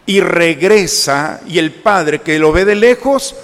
Y 0.04 0.20
regresa 0.20 1.40
y 1.46 1.58
el 1.58 1.70
padre 1.70 2.20
que 2.20 2.38
lo 2.38 2.50
ve 2.50 2.64
de 2.64 2.74
lejos 2.74 3.36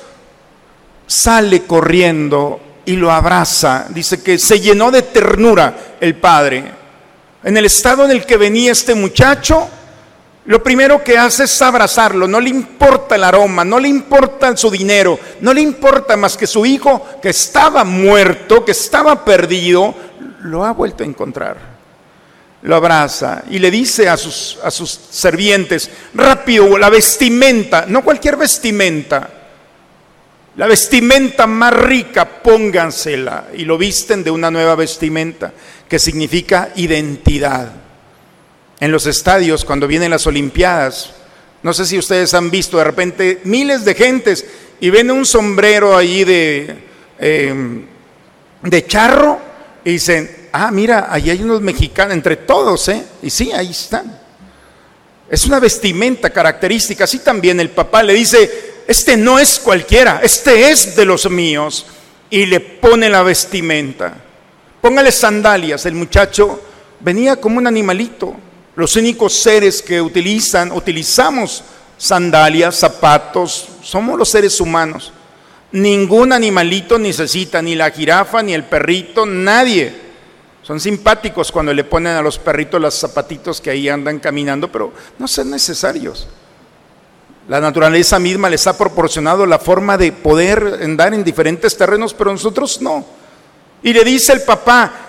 sale 1.07 1.63
corriendo 1.65 2.59
y 2.85 2.97
lo 2.97 3.13
abraza. 3.13 3.87
Dice 3.91 4.23
que 4.23 4.39
se 4.39 4.61
llenó 4.61 4.91
de 4.91 5.03
ternura 5.03 5.97
el 6.01 6.17
padre. 6.17 6.65
En 7.45 7.57
el 7.57 7.67
estado 7.67 8.05
en 8.07 8.11
el 8.11 8.25
que 8.25 8.39
venía 8.39 8.73
este 8.73 8.95
muchacho, 8.95 9.69
lo 10.47 10.63
primero 10.63 11.03
que 11.03 11.17
hace 11.17 11.45
es 11.45 11.63
abrazarlo, 11.63 12.29
no 12.29 12.39
le 12.39 12.51
importa 12.51 13.15
el 13.15 13.25
aroma, 13.25 13.65
no 13.65 13.79
le 13.79 13.89
importa 13.89 14.55
su 14.57 14.71
dinero, 14.71 15.19
no 15.41 15.55
le 15.55 15.63
importa 15.63 16.17
más 16.17 16.37
que 16.37 16.47
su 16.47 16.67
hijo 16.67 17.07
que 17.23 17.31
estaba 17.31 17.83
muerto, 17.83 18.63
que 18.63 18.73
estaba 18.73 19.25
perdido, 19.25 19.95
lo 20.43 20.65
ha 20.65 20.73
vuelto 20.73 21.03
a 21.03 21.07
encontrar. 21.07 21.75
lo 22.63 22.77
abraza 22.77 23.45
y 23.51 23.59
le 23.59 23.71
dice 23.71 24.09
a 24.09 24.17
sus, 24.17 24.59
a 24.63 24.71
sus 24.71 24.91
servientes, 25.11 25.91
rápido, 26.15 26.79
la 26.79 26.89
vestimenta, 26.89 27.85
no 27.87 28.03
cualquier 28.03 28.37
vestimenta, 28.37 29.31
la 30.57 30.67
vestimenta 30.67 31.47
más 31.47 31.75
rica, 31.75 32.25
póngansela. 32.43 33.49
Y 33.55 33.65
lo 33.65 33.77
visten 33.77 34.23
de 34.23 34.31
una 34.31 34.51
nueva 34.51 34.77
vestimenta, 34.77 35.53
que 35.89 35.99
significa 35.99 36.71
identidad. 36.77 37.84
En 38.85 38.93
los 38.93 39.07
estadios, 39.07 39.65
cuando 39.65 39.87
vienen 39.87 40.11
las 40.11 40.27
Olimpiadas, 40.27 41.09
no 41.63 41.73
sé 41.73 41.87
si 41.87 41.97
ustedes 41.97 42.35
han 42.35 42.51
visto 42.51 42.77
de 42.77 42.85
repente 42.85 43.41
miles 43.45 43.83
de 43.87 43.95
gentes 43.95 44.45
y 44.79 44.91
ven 44.91 45.11
un 45.11 45.25
sombrero 45.25 45.97
ahí 45.97 46.23
de, 46.23 46.77
em, 47.19 47.87
de 48.61 48.87
charro 48.87 49.41
y 49.87 49.93
dicen, 49.93 50.49
ah, 50.53 50.71
mira, 50.71 51.07
ahí 51.09 51.31
hay 51.31 51.43
unos 51.43 51.63
mexicanos, 51.63 52.13
entre 52.13 52.37
todos, 52.37 52.87
¿eh? 52.89 53.03
Y 53.23 53.31
sí, 53.31 53.53
ahí 53.53 53.71
están. 53.71 54.21
Es 55.31 55.47
una 55.47 55.61
vestimenta 55.61 56.29
característica. 56.29 57.05
Así 57.05 57.21
también 57.21 57.61
el 57.61 57.71
papá 57.71 58.03
le 58.03 58.13
dice, 58.13 58.83
este 58.87 59.17
no 59.17 59.39
es 59.39 59.59
cualquiera, 59.61 60.21
este 60.23 60.71
es 60.71 60.95
de 60.95 61.07
los 61.07 61.31
míos. 61.31 61.87
Y 62.29 62.45
le 62.45 62.61
pone 62.61 63.09
la 63.09 63.23
vestimenta. 63.23 64.13
Póngale 64.83 65.11
sandalias. 65.11 65.87
El 65.87 65.95
muchacho 65.95 66.61
venía 67.01 67.37
como 67.37 67.57
un 67.57 67.67
animalito. 67.67 68.44
Los 68.77 68.97
únicos 68.97 69.33
seres 69.33 69.83
que 69.83 70.01
utilizan, 70.01 70.73
utilizamos 70.73 71.63
sandalias, 71.97 72.75
zapatos, 72.77 73.69
somos 73.83 74.19
los 74.19 74.29
seres 74.29 74.61
humanos. 74.61 75.13
Ningún 75.73 76.33
animalito 76.33 76.99
necesita, 76.99 77.63
ni 77.63 77.75
la 77.75 77.91
jirafa, 77.91 78.43
ni 78.43 78.53
el 78.55 78.65
perrito, 78.65 79.27
nadie. 79.27 80.05
Son 80.63 80.81
simpáticos 80.81 81.53
cuando 81.53 81.75
le 81.75 81.85
ponen 81.85 82.17
a 82.17 82.23
los 82.23 82.39
perritos 82.39 82.81
los 82.81 82.95
zapatitos 82.95 83.61
que 83.61 83.71
ahí 83.71 83.89
andan 83.89 84.19
caminando, 84.19 84.71
pero 84.73 84.93
no 85.19 85.29
son 85.29 85.51
necesarios. 85.51 86.27
La 87.49 87.61
naturaleza 87.61 88.19
misma 88.19 88.49
les 88.49 88.67
ha 88.67 88.79
proporcionado 88.79 89.45
la 89.45 89.59
forma 89.59 89.99
de 89.99 90.13
poder 90.13 90.81
andar 90.83 91.13
en 91.13 91.23
diferentes 91.23 91.77
terrenos, 91.77 92.15
pero 92.15 92.33
nosotros 92.33 92.81
no. 92.81 93.05
Y 93.83 93.93
le 93.93 94.03
dice 94.03 94.33
el 94.33 94.43
papá, 94.43 95.04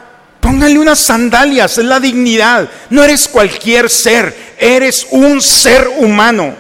póngale 0.46 0.78
unas 0.78 1.00
sandalias, 1.00 1.80
es 1.80 1.86
la 1.86 2.00
dignidad. 2.00 2.70
No 2.92 3.04
eres 3.04 3.28
cualquier 3.28 3.90
ser, 3.90 4.54
eres 4.60 5.08
un 5.10 5.42
ser 5.42 5.88
humano. 5.98 6.54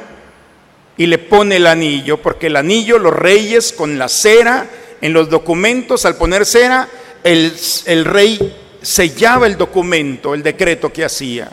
Y 0.97 1.05
le 1.05 1.19
pone 1.19 1.57
el 1.57 1.67
anillo, 1.67 2.19
porque 2.19 2.47
el 2.47 2.55
anillo, 2.55 2.97
los 2.97 3.13
reyes 3.13 3.71
con 3.71 3.99
la 3.99 4.09
cera, 4.09 4.67
en 5.01 5.13
los 5.13 5.29
documentos, 5.29 6.03
al 6.05 6.15
poner 6.15 6.47
cera, 6.47 6.87
el, 7.23 7.53
el 7.85 8.05
rey 8.05 8.55
sellaba 8.81 9.45
el 9.45 9.55
documento, 9.55 10.33
el 10.33 10.41
decreto 10.41 10.91
que 10.91 11.05
hacía. 11.05 11.51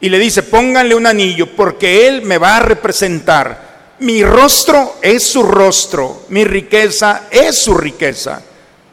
Y 0.00 0.08
le 0.08 0.20
dice, 0.20 0.44
pónganle 0.44 0.94
un 0.94 1.08
anillo 1.08 1.48
porque 1.56 2.06
él 2.06 2.22
me 2.22 2.38
va 2.38 2.58
a 2.58 2.60
representar. 2.60 3.96
Mi 3.98 4.22
rostro 4.22 4.98
es 5.02 5.24
su 5.24 5.42
rostro, 5.42 6.26
mi 6.28 6.44
riqueza 6.44 7.22
es 7.28 7.58
su 7.58 7.74
riqueza. 7.74 8.40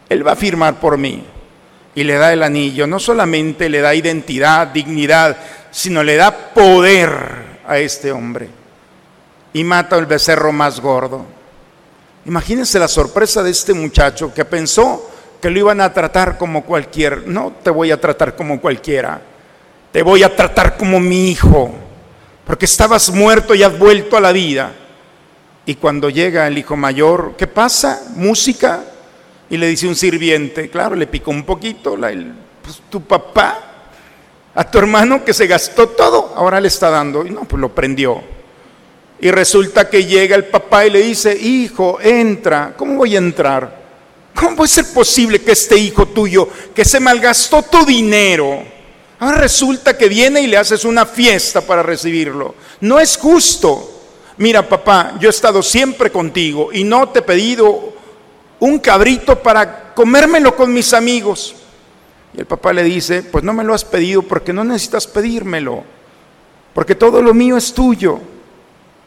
Él 0.10 0.26
va 0.26 0.32
a 0.32 0.36
firmar 0.36 0.80
por 0.80 0.98
mí. 0.98 1.37
Y 1.98 2.04
le 2.04 2.14
da 2.14 2.32
el 2.32 2.44
anillo. 2.44 2.86
No 2.86 3.00
solamente 3.00 3.70
le 3.70 3.82
da 3.82 3.96
identidad, 3.96 4.68
dignidad, 4.68 5.36
sino 5.72 6.04
le 6.04 6.16
da 6.16 6.30
poder 6.54 7.10
a 7.66 7.80
este 7.80 8.12
hombre. 8.12 8.50
Y 9.54 9.64
mata 9.64 9.96
al 9.96 10.06
becerro 10.06 10.52
más 10.52 10.80
gordo. 10.80 11.26
Imagínense 12.26 12.78
la 12.78 12.88
sorpresa 12.88 13.42
de 13.42 13.50
este 13.50 13.74
muchacho 13.74 14.32
que 14.32 14.46
pensó 14.46 15.10
que 15.42 15.50
lo 15.50 15.58
iban 15.58 15.82
a 15.82 15.92
tratar 15.92 16.38
como 16.38 16.64
cualquier. 16.64 17.28
No 17.28 17.54
te 17.64 17.72
voy 17.72 17.90
a 17.90 18.00
tratar 18.00 18.36
como 18.36 18.62
cualquiera. 18.62 19.20
Te 19.92 20.04
voy 20.04 20.22
a 20.22 20.36
tratar 20.36 20.78
como 20.78 21.00
mi 21.00 21.32
hijo. 21.32 21.74
Porque 22.46 22.66
estabas 22.66 23.10
muerto 23.10 23.56
y 23.56 23.64
has 23.64 23.76
vuelto 23.76 24.18
a 24.18 24.22
la 24.22 24.32
vida. 24.32 24.72
Y 25.66 25.74
cuando 25.74 26.12
llega 26.12 26.46
el 26.46 26.60
hijo 26.60 26.78
mayor, 26.78 27.34
¿qué 27.36 27.48
pasa? 27.48 28.04
Música. 28.14 28.84
Y 29.50 29.58
le 29.58 29.68
dice 29.68 29.88
un 29.88 29.96
sirviente, 29.96 30.70
claro, 30.70 30.96
le 30.96 31.08
picó 31.08 31.32
un 31.32 31.44
poquito, 31.44 31.96
la, 31.96 32.12
pues, 32.62 32.82
tu 32.90 33.02
papá, 33.02 33.68
a 34.54 34.64
tu 34.70 34.78
hermano 34.80 35.24
que 35.24 35.34
se 35.34 35.48
gastó 35.48 35.90
todo, 35.90 36.34
ahora 36.36 36.60
le 36.60 36.68
está 36.68 36.90
dando. 36.90 37.26
Y 37.26 37.30
no, 37.30 37.44
pues 37.46 37.62
lo 37.62 37.74
prendió. 37.74 38.22
Y 39.20 39.32
resulta 39.32 39.90
que 39.90 40.06
llega 40.06 40.36
el 40.36 40.46
papá 40.46 40.86
y 40.86 40.92
le 40.92 41.02
dice, 41.02 41.36
hijo, 41.36 42.00
entra. 42.02 42.74
¿Cómo 42.76 42.96
voy 42.96 43.16
a 43.16 43.20
entrar? 43.20 43.88
¿Cómo 44.36 44.56
puede 44.56 44.70
ser 44.70 44.86
posible 44.94 45.42
que 45.42 45.54
este 45.54 45.78
hijo 45.78 46.08
tuyo, 46.08 46.48
que 46.76 46.86
se 46.86 47.00
malgastó 47.00 47.64
tu 47.64 47.84
dinero, 47.84 48.64
ahora 49.20 49.38
resulta 49.38 49.98
que 49.98 50.08
viene 50.08 50.42
y 50.42 50.48
le 50.48 50.58
haces 50.58 50.86
una 50.86 51.08
fiesta 51.08 51.62
para 51.62 51.82
recibirlo? 51.82 52.54
No 52.82 53.00
es 53.00 53.18
justo. 53.18 53.94
Mira, 54.38 54.70
papá, 54.70 55.16
yo 55.20 55.30
he 55.30 55.32
estado 55.32 55.64
siempre 55.64 56.12
contigo 56.12 56.70
y 56.72 56.84
no 56.84 57.10
te 57.10 57.20
he 57.20 57.24
pedido 57.24 57.97
un 58.60 58.80
cabrito 58.80 59.42
para 59.42 59.94
comérmelo 59.94 60.56
con 60.56 60.74
mis 60.74 60.94
amigos. 60.94 61.56
Y 62.34 62.40
el 62.40 62.46
papá 62.46 62.74
le 62.74 62.84
dice, 62.84 63.24
pues 63.24 63.44
no 63.44 63.54
me 63.54 63.64
lo 63.64 63.74
has 63.74 63.86
pedido 63.86 64.22
porque 64.22 64.54
no 64.54 64.64
necesitas 64.64 65.08
pedírmelo, 65.08 65.84
porque 66.74 66.96
todo 66.96 67.22
lo 67.22 67.34
mío 67.34 67.58
es 67.58 67.74
tuyo. 67.74 68.20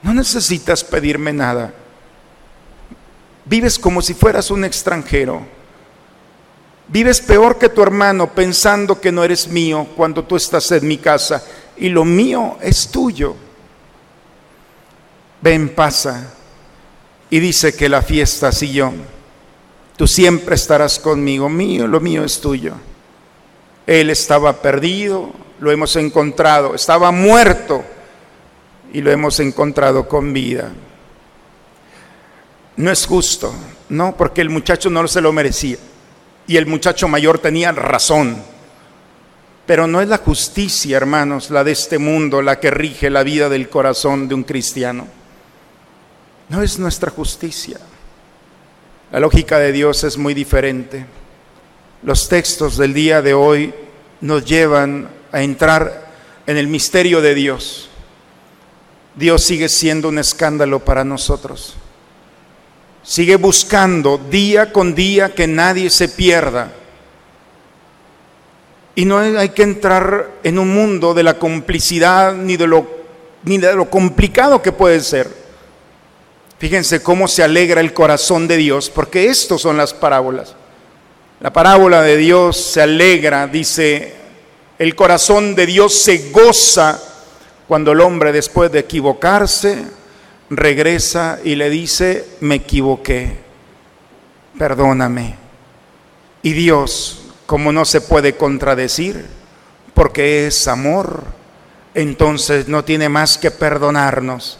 No 0.02 0.14
necesitas 0.14 0.82
pedirme 0.82 1.32
nada. 1.32 1.74
Vives 3.44 3.78
como 3.78 4.00
si 4.00 4.14
fueras 4.14 4.50
un 4.50 4.64
extranjero. 4.64 5.42
Vives 6.88 7.20
peor 7.20 7.58
que 7.58 7.68
tu 7.68 7.82
hermano 7.82 8.32
pensando 8.32 9.00
que 9.00 9.12
no 9.12 9.22
eres 9.22 9.46
mío 9.46 9.86
cuando 9.96 10.24
tú 10.24 10.36
estás 10.36 10.72
en 10.72 10.88
mi 10.88 10.98
casa 10.98 11.44
y 11.76 11.88
lo 11.88 12.04
mío 12.04 12.56
es 12.60 12.88
tuyo. 12.88 13.36
Ven, 15.40 15.74
pasa 15.74 16.34
y 17.30 17.38
dice 17.38 17.74
que 17.74 17.88
la 17.88 18.02
fiesta 18.02 18.50
siguió. 18.50 18.92
Tú 20.00 20.06
siempre 20.06 20.54
estarás 20.54 20.98
conmigo, 20.98 21.50
mío, 21.50 21.86
lo 21.86 22.00
mío 22.00 22.24
es 22.24 22.40
tuyo. 22.40 22.72
Él 23.86 24.08
estaba 24.08 24.62
perdido, 24.62 25.30
lo 25.58 25.70
hemos 25.70 25.94
encontrado, 25.96 26.74
estaba 26.74 27.10
muerto 27.10 27.84
y 28.94 29.02
lo 29.02 29.10
hemos 29.10 29.38
encontrado 29.40 30.08
con 30.08 30.32
vida 30.32 30.72
no 32.80 32.90
es 32.90 33.04
justo, 33.04 33.52
no, 33.90 34.16
porque 34.16 34.40
el 34.40 34.48
muchacho 34.48 34.88
no 34.88 35.06
se 35.06 35.20
lo 35.20 35.34
merecía. 35.34 35.76
Y 36.46 36.56
el 36.56 36.64
muchacho 36.64 37.08
mayor 37.08 37.38
tenía 37.38 37.72
razón. 37.72 38.42
Pero 39.66 39.86
no 39.86 40.00
es 40.00 40.08
la 40.08 40.16
justicia, 40.16 40.96
hermanos, 40.96 41.50
la 41.50 41.62
de 41.62 41.72
este 41.72 41.98
mundo, 41.98 42.40
la 42.40 42.58
que 42.58 42.70
rige 42.70 43.10
la 43.10 43.22
vida 43.22 43.50
del 43.50 43.68
corazón 43.68 44.28
de 44.28 44.34
un 44.34 44.44
cristiano. 44.44 45.06
No 46.48 46.62
es 46.62 46.78
nuestra 46.78 47.10
justicia. 47.10 47.78
La 49.12 49.18
lógica 49.18 49.58
de 49.58 49.72
Dios 49.72 50.04
es 50.04 50.16
muy 50.16 50.34
diferente. 50.34 51.04
Los 52.04 52.28
textos 52.28 52.76
del 52.76 52.94
día 52.94 53.22
de 53.22 53.34
hoy 53.34 53.74
nos 54.20 54.44
llevan 54.44 55.08
a 55.32 55.42
entrar 55.42 56.10
en 56.46 56.56
el 56.56 56.68
misterio 56.68 57.20
de 57.20 57.34
Dios. 57.34 57.88
Dios 59.16 59.42
sigue 59.42 59.68
siendo 59.68 60.08
un 60.08 60.18
escándalo 60.18 60.78
para 60.78 61.02
nosotros. 61.02 61.74
Sigue 63.02 63.34
buscando 63.34 64.16
día 64.16 64.72
con 64.72 64.94
día 64.94 65.34
que 65.34 65.48
nadie 65.48 65.90
se 65.90 66.08
pierda. 66.08 66.70
Y 68.94 69.04
no 69.06 69.18
hay 69.18 69.48
que 69.48 69.64
entrar 69.64 70.30
en 70.44 70.56
un 70.56 70.72
mundo 70.72 71.14
de 71.14 71.24
la 71.24 71.36
complicidad 71.36 72.32
ni 72.34 72.56
de 72.56 72.68
lo, 72.68 72.86
ni 73.42 73.58
de 73.58 73.74
lo 73.74 73.90
complicado 73.90 74.62
que 74.62 74.70
puede 74.70 75.00
ser. 75.00 75.39
Fíjense 76.60 77.02
cómo 77.02 77.26
se 77.26 77.42
alegra 77.42 77.80
el 77.80 77.94
corazón 77.94 78.46
de 78.46 78.58
Dios, 78.58 78.90
porque 78.90 79.30
estos 79.30 79.62
son 79.62 79.78
las 79.78 79.94
parábolas. 79.94 80.54
La 81.40 81.50
parábola 81.50 82.02
de 82.02 82.18
Dios 82.18 82.58
se 82.58 82.82
alegra, 82.82 83.46
dice, 83.46 84.12
el 84.78 84.94
corazón 84.94 85.54
de 85.54 85.64
Dios 85.64 85.94
se 85.94 86.30
goza 86.30 87.02
cuando 87.66 87.92
el 87.92 88.02
hombre 88.02 88.30
después 88.30 88.70
de 88.70 88.80
equivocarse, 88.80 89.84
regresa 90.50 91.38
y 91.42 91.54
le 91.54 91.70
dice, 91.70 92.26
me 92.40 92.56
equivoqué, 92.56 93.38
perdóname. 94.58 95.36
Y 96.42 96.52
Dios, 96.52 97.22
como 97.46 97.72
no 97.72 97.86
se 97.86 98.02
puede 98.02 98.36
contradecir, 98.36 99.24
porque 99.94 100.46
es 100.46 100.68
amor, 100.68 101.24
entonces 101.94 102.68
no 102.68 102.84
tiene 102.84 103.08
más 103.08 103.38
que 103.38 103.50
perdonarnos, 103.50 104.58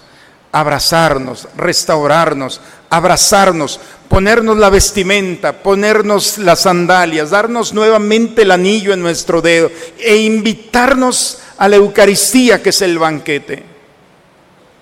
abrazarnos, 0.52 1.48
restaurarnos, 1.56 2.60
abrazarnos, 2.88 3.80
ponernos 4.08 4.58
la 4.58 4.70
vestimenta, 4.70 5.52
ponernos 5.62 6.38
las 6.38 6.62
sandalias, 6.62 7.30
darnos 7.30 7.72
nuevamente 7.72 8.42
el 8.42 8.50
anillo 8.50 8.92
en 8.92 9.00
nuestro 9.00 9.40
dedo 9.40 9.70
e 9.98 10.16
invitarnos 10.16 11.38
a 11.56 11.68
la 11.68 11.76
Eucaristía 11.76 12.62
que 12.62 12.70
es 12.70 12.82
el 12.82 12.98
banquete. 12.98 13.62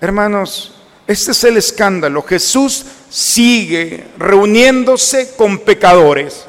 Hermanos, 0.01 0.73
este 1.05 1.31
es 1.31 1.43
el 1.43 1.57
escándalo. 1.57 2.23
Jesús 2.23 2.85
sigue 3.09 4.05
reuniéndose 4.17 5.35
con 5.35 5.59
pecadores. 5.59 6.45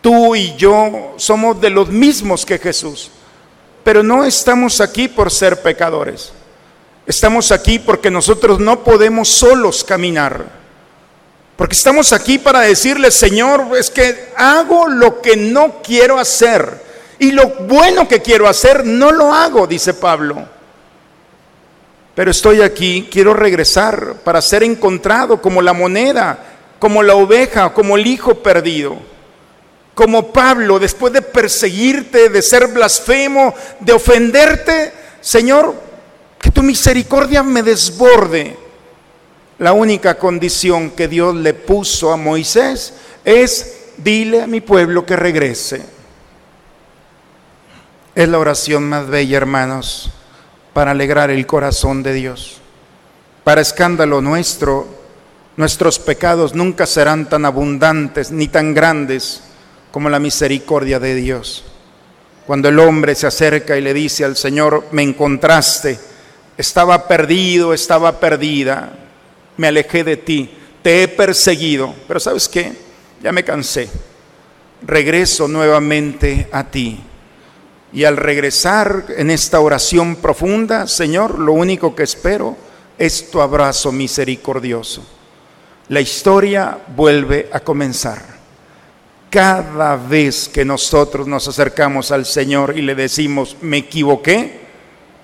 Tú 0.00 0.34
y 0.34 0.54
yo 0.56 1.14
somos 1.16 1.60
de 1.60 1.70
los 1.70 1.88
mismos 1.88 2.46
que 2.46 2.58
Jesús. 2.58 3.10
pero 3.84 4.04
no 4.04 4.24
estamos 4.24 4.80
aquí 4.80 5.08
por 5.08 5.28
ser 5.28 5.60
pecadores. 5.60 6.32
Estamos 7.06 7.50
aquí 7.50 7.78
porque 7.78 8.10
nosotros 8.10 8.60
no 8.60 8.84
podemos 8.84 9.28
solos 9.28 9.82
caminar. 9.82 10.44
Porque 11.56 11.74
estamos 11.74 12.12
aquí 12.12 12.38
para 12.38 12.60
decirle, 12.60 13.10
Señor, 13.10 13.66
es 13.78 13.90
que 13.90 14.30
hago 14.36 14.88
lo 14.88 15.20
que 15.20 15.36
no 15.36 15.82
quiero 15.82 16.18
hacer. 16.18 16.80
Y 17.18 17.32
lo 17.32 17.48
bueno 17.48 18.08
que 18.08 18.20
quiero 18.20 18.48
hacer 18.48 18.84
no 18.84 19.12
lo 19.12 19.32
hago, 19.32 19.66
dice 19.66 19.94
Pablo. 19.94 20.48
Pero 22.14 22.30
estoy 22.30 22.60
aquí, 22.60 23.08
quiero 23.10 23.32
regresar 23.32 24.16
para 24.24 24.42
ser 24.42 24.62
encontrado 24.62 25.40
como 25.40 25.62
la 25.62 25.72
moneda, 25.72 26.38
como 26.78 27.02
la 27.02 27.14
oveja, 27.14 27.72
como 27.72 27.96
el 27.96 28.06
hijo 28.06 28.34
perdido. 28.42 28.96
Como 29.94 30.32
Pablo, 30.32 30.78
después 30.78 31.12
de 31.12 31.22
perseguirte, 31.22 32.28
de 32.28 32.42
ser 32.42 32.68
blasfemo, 32.68 33.54
de 33.80 33.92
ofenderte, 33.92 34.92
Señor, 35.20 35.74
que 36.42 36.50
tu 36.50 36.62
misericordia 36.62 37.42
me 37.42 37.62
desborde. 37.62 38.58
La 39.60 39.72
única 39.72 40.18
condición 40.18 40.90
que 40.90 41.06
Dios 41.06 41.36
le 41.36 41.54
puso 41.54 42.12
a 42.12 42.16
Moisés 42.16 42.94
es, 43.24 43.92
dile 43.96 44.42
a 44.42 44.48
mi 44.48 44.60
pueblo 44.60 45.06
que 45.06 45.14
regrese. 45.14 45.82
Es 48.14 48.28
la 48.28 48.40
oración 48.40 48.88
más 48.88 49.06
bella, 49.06 49.36
hermanos, 49.36 50.10
para 50.72 50.90
alegrar 50.90 51.30
el 51.30 51.46
corazón 51.46 52.02
de 52.02 52.12
Dios. 52.12 52.60
Para 53.44 53.60
escándalo 53.60 54.20
nuestro, 54.20 54.88
nuestros 55.56 56.00
pecados 56.00 56.54
nunca 56.54 56.86
serán 56.86 57.28
tan 57.28 57.44
abundantes 57.44 58.32
ni 58.32 58.48
tan 58.48 58.74
grandes 58.74 59.42
como 59.92 60.10
la 60.10 60.18
misericordia 60.18 60.98
de 60.98 61.14
Dios. 61.14 61.64
Cuando 62.48 62.68
el 62.68 62.80
hombre 62.80 63.14
se 63.14 63.28
acerca 63.28 63.76
y 63.76 63.80
le 63.80 63.94
dice 63.94 64.24
al 64.24 64.36
Señor, 64.36 64.86
me 64.90 65.02
encontraste, 65.02 66.11
estaba 66.56 67.08
perdido, 67.08 67.72
estaba 67.72 68.20
perdida, 68.20 68.92
me 69.56 69.68
alejé 69.68 70.04
de 70.04 70.16
ti, 70.16 70.50
te 70.82 71.02
he 71.02 71.08
perseguido, 71.08 71.94
pero 72.08 72.20
¿sabes 72.20 72.48
qué? 72.48 72.72
Ya 73.22 73.32
me 73.32 73.44
cansé, 73.44 73.88
regreso 74.82 75.48
nuevamente 75.48 76.48
a 76.52 76.64
ti. 76.64 77.00
Y 77.94 78.04
al 78.04 78.16
regresar 78.16 79.04
en 79.16 79.30
esta 79.30 79.60
oración 79.60 80.16
profunda, 80.16 80.86
Señor, 80.86 81.38
lo 81.38 81.52
único 81.52 81.94
que 81.94 82.04
espero 82.04 82.56
es 82.98 83.30
tu 83.30 83.40
abrazo 83.40 83.92
misericordioso. 83.92 85.04
La 85.88 86.00
historia 86.00 86.78
vuelve 86.96 87.50
a 87.52 87.60
comenzar. 87.60 88.22
Cada 89.28 89.96
vez 89.96 90.48
que 90.48 90.64
nosotros 90.64 91.26
nos 91.26 91.48
acercamos 91.48 92.10
al 92.10 92.24
Señor 92.24 92.78
y 92.78 92.82
le 92.82 92.94
decimos, 92.94 93.56
me 93.60 93.78
equivoqué, 93.78 94.61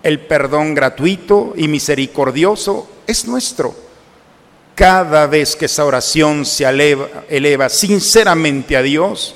el 0.03 0.21
perdón 0.21 0.75
gratuito 0.75 1.55
y 1.57 1.69
misericordioso 1.69 2.89
es 3.07 3.27
nuestro. 3.27 3.75
Cada 4.75 5.27
vez 5.27 5.57
que 5.57 5.65
esa 5.65 5.85
oración 5.85 6.45
se 6.45 6.65
eleva, 6.65 7.69
sinceramente 7.69 8.77
a 8.77 8.83
Dios, 8.83 9.35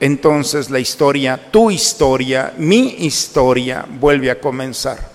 entonces 0.00 0.70
la 0.70 0.80
historia, 0.80 1.50
tu 1.50 1.70
historia, 1.70 2.54
mi 2.56 2.96
historia 3.00 3.84
vuelve 3.88 4.30
a 4.30 4.40
comenzar. 4.40 5.10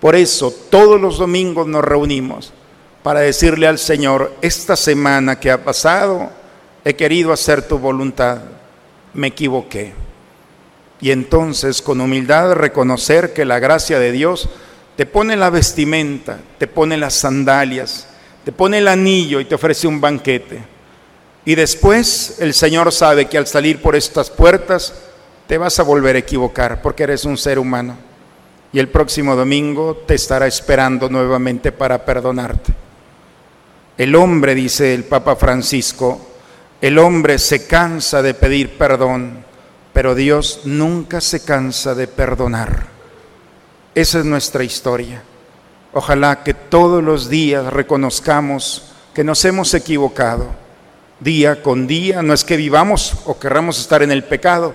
Por 0.00 0.16
eso 0.16 0.50
todos 0.70 0.98
los 0.98 1.18
domingos 1.18 1.66
nos 1.66 1.84
reunimos 1.84 2.52
para 3.02 3.20
decirle 3.20 3.66
al 3.66 3.78
Señor, 3.78 4.34
esta 4.40 4.76
semana 4.76 5.38
que 5.38 5.50
ha 5.50 5.62
pasado, 5.62 6.30
he 6.84 6.94
querido 6.94 7.32
hacer 7.32 7.66
tu 7.66 7.78
voluntad, 7.78 8.38
me 9.12 9.28
equivoqué. 9.28 9.92
Y 11.00 11.12
entonces 11.12 11.80
con 11.80 12.00
humildad 12.00 12.52
reconocer 12.52 13.32
que 13.32 13.44
la 13.44 13.58
gracia 13.58 13.98
de 13.98 14.12
Dios 14.12 14.48
te 14.96 15.06
pone 15.06 15.36
la 15.36 15.48
vestimenta, 15.48 16.38
te 16.58 16.66
pone 16.66 16.96
las 16.98 17.14
sandalias, 17.14 18.06
te 18.44 18.52
pone 18.52 18.78
el 18.78 18.88
anillo 18.88 19.40
y 19.40 19.46
te 19.46 19.54
ofrece 19.54 19.86
un 19.86 20.00
banquete. 20.00 20.60
Y 21.44 21.54
después 21.54 22.36
el 22.40 22.52
Señor 22.52 22.92
sabe 22.92 23.26
que 23.26 23.38
al 23.38 23.46
salir 23.46 23.80
por 23.80 23.96
estas 23.96 24.28
puertas 24.28 24.92
te 25.46 25.56
vas 25.56 25.78
a 25.80 25.84
volver 25.84 26.16
a 26.16 26.20
equivocar 26.20 26.82
porque 26.82 27.04
eres 27.04 27.24
un 27.24 27.38
ser 27.38 27.58
humano. 27.58 27.96
Y 28.72 28.78
el 28.78 28.88
próximo 28.88 29.34
domingo 29.34 30.04
te 30.06 30.14
estará 30.14 30.46
esperando 30.46 31.08
nuevamente 31.08 31.72
para 31.72 32.04
perdonarte. 32.04 32.72
El 33.96 34.14
hombre, 34.14 34.54
dice 34.54 34.94
el 34.94 35.04
Papa 35.04 35.34
Francisco, 35.34 36.20
el 36.80 36.98
hombre 36.98 37.38
se 37.38 37.66
cansa 37.66 38.22
de 38.22 38.34
pedir 38.34 38.78
perdón 38.78 39.44
pero 40.00 40.14
Dios 40.14 40.60
nunca 40.64 41.20
se 41.20 41.44
cansa 41.44 41.94
de 41.94 42.08
perdonar. 42.08 42.86
Esa 43.94 44.20
es 44.20 44.24
nuestra 44.24 44.64
historia. 44.64 45.22
Ojalá 45.92 46.42
que 46.42 46.54
todos 46.54 47.04
los 47.04 47.28
días 47.28 47.70
reconozcamos 47.70 48.92
que 49.12 49.24
nos 49.24 49.44
hemos 49.44 49.74
equivocado. 49.74 50.46
Día 51.20 51.62
con 51.62 51.86
día, 51.86 52.22
no 52.22 52.32
es 52.32 52.44
que 52.44 52.56
vivamos 52.56 53.14
o 53.26 53.38
querramos 53.38 53.78
estar 53.78 54.02
en 54.02 54.10
el 54.10 54.24
pecado, 54.24 54.72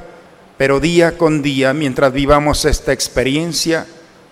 pero 0.59 0.79
día 0.79 1.17
con 1.17 1.41
día, 1.41 1.73
mientras 1.73 2.13
vivamos 2.13 2.63
esta 2.63 2.93
experiencia, 2.93 3.88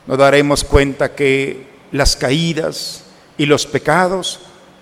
nos 0.06 0.19
daremos 0.19 0.63
cuenta 0.63 1.15
que 1.15 1.69
las 1.91 2.15
caídas 2.15 3.03
y 3.39 3.47
los 3.47 3.65
pecados 3.65 4.41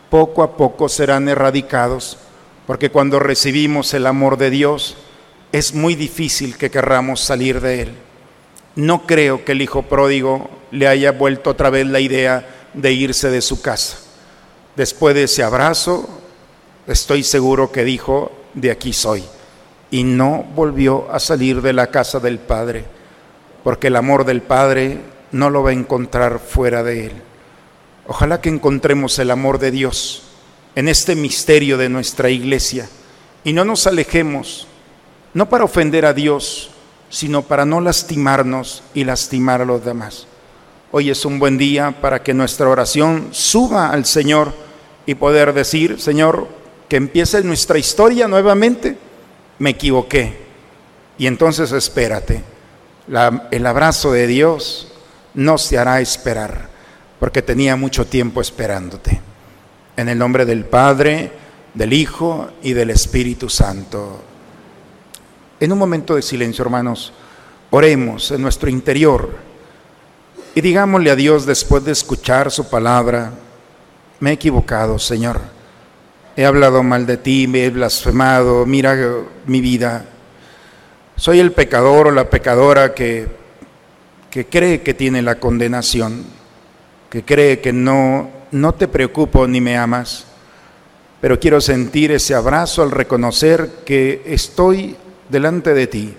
poco 0.10 0.43
a 0.43 0.58
poco 0.58 0.89
serán 0.89 1.30
erradicados, 1.30 2.17
porque 2.67 2.89
cuando 2.89 3.17
recibimos 3.17 3.93
el 3.93 4.06
amor 4.08 4.38
de 4.38 4.50
Dios, 4.50 4.97
es 5.52 5.74
muy 5.74 5.96
difícil 5.96 6.58
que 6.58 6.72
querramos 6.72 7.22
salir 7.22 7.62
de 7.62 7.82
él. 7.82 7.92
No 8.76 9.06
creo 9.06 9.44
que 9.44 9.52
el 9.52 9.62
hijo 9.62 9.84
pródigo 9.84 10.50
le 10.72 10.88
haya 10.88 11.12
vuelto 11.12 11.50
otra 11.50 11.70
vez 11.70 11.86
la 11.86 12.00
idea 12.00 12.48
de 12.74 12.94
irse 12.94 13.30
de 13.30 13.42
su 13.42 13.62
casa. 13.62 13.98
Después 14.76 15.14
de 15.14 15.24
ese 15.24 15.44
abrazo, 15.44 16.08
estoy 16.88 17.24
seguro 17.24 17.72
que 17.72 17.84
dijo, 17.84 18.32
de 18.54 18.72
aquí 18.72 18.94
soy. 18.94 19.24
Y 19.90 20.04
no 20.04 20.46
volvió 20.56 21.12
a 21.12 21.20
salir 21.20 21.62
de 21.62 21.74
la 21.74 21.88
casa 21.88 22.20
del 22.22 22.40
Padre, 22.40 22.86
porque 23.64 23.88
el 23.88 23.98
amor 23.98 24.24
del 24.24 24.42
Padre 24.42 25.00
no 25.32 25.50
lo 25.50 25.64
va 25.64 25.72
a 25.72 25.74
encontrar 25.74 26.40
fuera 26.40 26.82
de 26.84 27.08
él. 27.08 27.12
Ojalá 28.08 28.40
que 28.40 28.50
encontremos 28.50 29.20
el 29.20 29.32
amor 29.32 29.60
de 29.60 29.72
Dios 29.72 30.24
en 30.76 30.88
este 30.88 31.16
misterio 31.16 31.78
de 31.78 31.90
nuestra 31.90 32.30
iglesia 32.30 32.88
y 33.44 33.54
no 33.54 33.66
nos 33.66 33.88
alejemos 33.88 34.68
no 35.34 35.50
para 35.50 35.63
ofender 35.63 36.06
a 36.06 36.13
Dios, 36.13 36.72
sino 37.10 37.41
para 37.41 37.65
no 37.65 37.82
lastimarnos 37.82 38.84
y 38.94 39.04
lastimar 39.04 39.62
a 39.62 39.65
los 39.65 39.84
demás. 39.84 40.28
Hoy 40.91 41.10
es 41.10 41.24
un 41.26 41.39
buen 41.39 41.58
día 41.58 41.91
para 42.02 42.22
que 42.22 42.34
nuestra 42.34 42.67
oración 42.67 43.30
suba 43.32 43.89
al 43.91 44.06
Señor 44.06 44.54
y 45.06 45.15
poder 45.15 45.54
decir, 45.54 46.00
Señor, 46.02 46.48
que 46.89 46.98
empiece 46.98 47.41
nuestra 47.44 47.78
historia 47.78 48.28
nuevamente, 48.28 48.98
me 49.60 49.72
equivoqué. 49.72 50.38
Y 51.17 51.28
entonces 51.28 51.72
espérate, 51.72 52.44
el 53.52 53.65
abrazo 53.65 54.12
de 54.12 54.28
Dios 54.28 54.91
no 55.34 55.58
se 55.58 55.78
hará 55.78 56.02
esperar, 56.02 56.70
porque 57.20 57.41
tenía 57.41 57.76
mucho 57.76 58.06
tiempo 58.06 58.41
esperándote. 58.41 59.22
En 59.96 60.10
el 60.10 60.17
nombre 60.17 60.46
del 60.46 60.65
Padre, 60.65 61.32
del 61.74 61.94
Hijo 61.94 62.50
y 62.63 62.74
del 62.74 62.89
Espíritu 62.89 63.50
Santo. 63.50 64.31
En 65.62 65.71
un 65.71 65.78
momento 65.78 66.15
de 66.15 66.24
silencio, 66.24 66.63
hermanos, 66.63 67.13
oremos 67.69 68.32
en 68.32 68.41
nuestro 68.41 68.67
interior 68.67 69.30
y 70.56 70.62
digámosle 70.62 71.12
a 71.12 71.15
Dios 71.15 71.45
después 71.45 71.86
de 71.86 71.91
escuchar 71.91 72.50
su 72.50 72.67
palabra, 72.67 73.32
me 74.19 74.32
he 74.32 74.34
equivocado, 74.34 74.97
Señor. 74.97 75.39
He 76.36 76.45
hablado 76.45 76.82
mal 76.82 77.06
de 77.06 77.17
ti, 77.17 77.45
me 77.45 77.63
he 77.63 77.69
blasfemado, 77.69 78.65
mira 78.65 78.97
mi 79.45 79.62
vida. 79.62 80.06
Soy 81.15 81.39
el 81.39 81.52
pecador 81.52 82.08
o 82.08 82.12
la 82.12 82.28
pecadora 82.28 82.95
que, 82.95 83.28
que 84.32 84.47
cree 84.47 84.82
que 84.82 84.95
tiene 84.95 85.21
la 85.21 85.36
condenación, 85.36 86.26
que 87.08 87.24
cree 87.24 87.62
que 87.62 87.71
no, 87.71 88.32
no 88.50 88.74
te 88.74 88.88
preocupo 88.88 89.45
ni 89.45 89.62
me 89.62 89.78
amas, 89.78 90.26
pero 91.21 91.39
quiero 91.39 91.62
sentir 91.62 92.12
ese 92.12 92.34
abrazo 92.34 92.82
al 92.82 92.89
reconocer 92.89 93.69
que 93.86 94.24
estoy 94.26 94.97
delante 95.32 95.74
de 95.74 95.88
ti. 95.88 96.13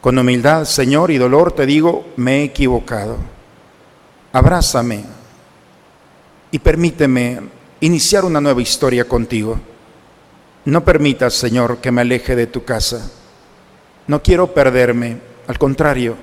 Con 0.00 0.18
humildad, 0.18 0.64
Señor, 0.64 1.10
y 1.10 1.18
dolor 1.18 1.52
te 1.52 1.64
digo, 1.64 2.08
me 2.16 2.40
he 2.40 2.44
equivocado. 2.44 3.16
Abrázame 4.32 5.04
y 6.50 6.58
permíteme 6.58 7.40
iniciar 7.80 8.24
una 8.24 8.40
nueva 8.40 8.62
historia 8.62 9.06
contigo. 9.06 9.58
No 10.64 10.84
permitas, 10.84 11.34
Señor, 11.34 11.78
que 11.78 11.90
me 11.90 12.02
aleje 12.02 12.36
de 12.36 12.46
tu 12.46 12.64
casa. 12.64 13.10
No 14.06 14.22
quiero 14.22 14.52
perderme, 14.52 15.18
al 15.46 15.58
contrario, 15.58 16.16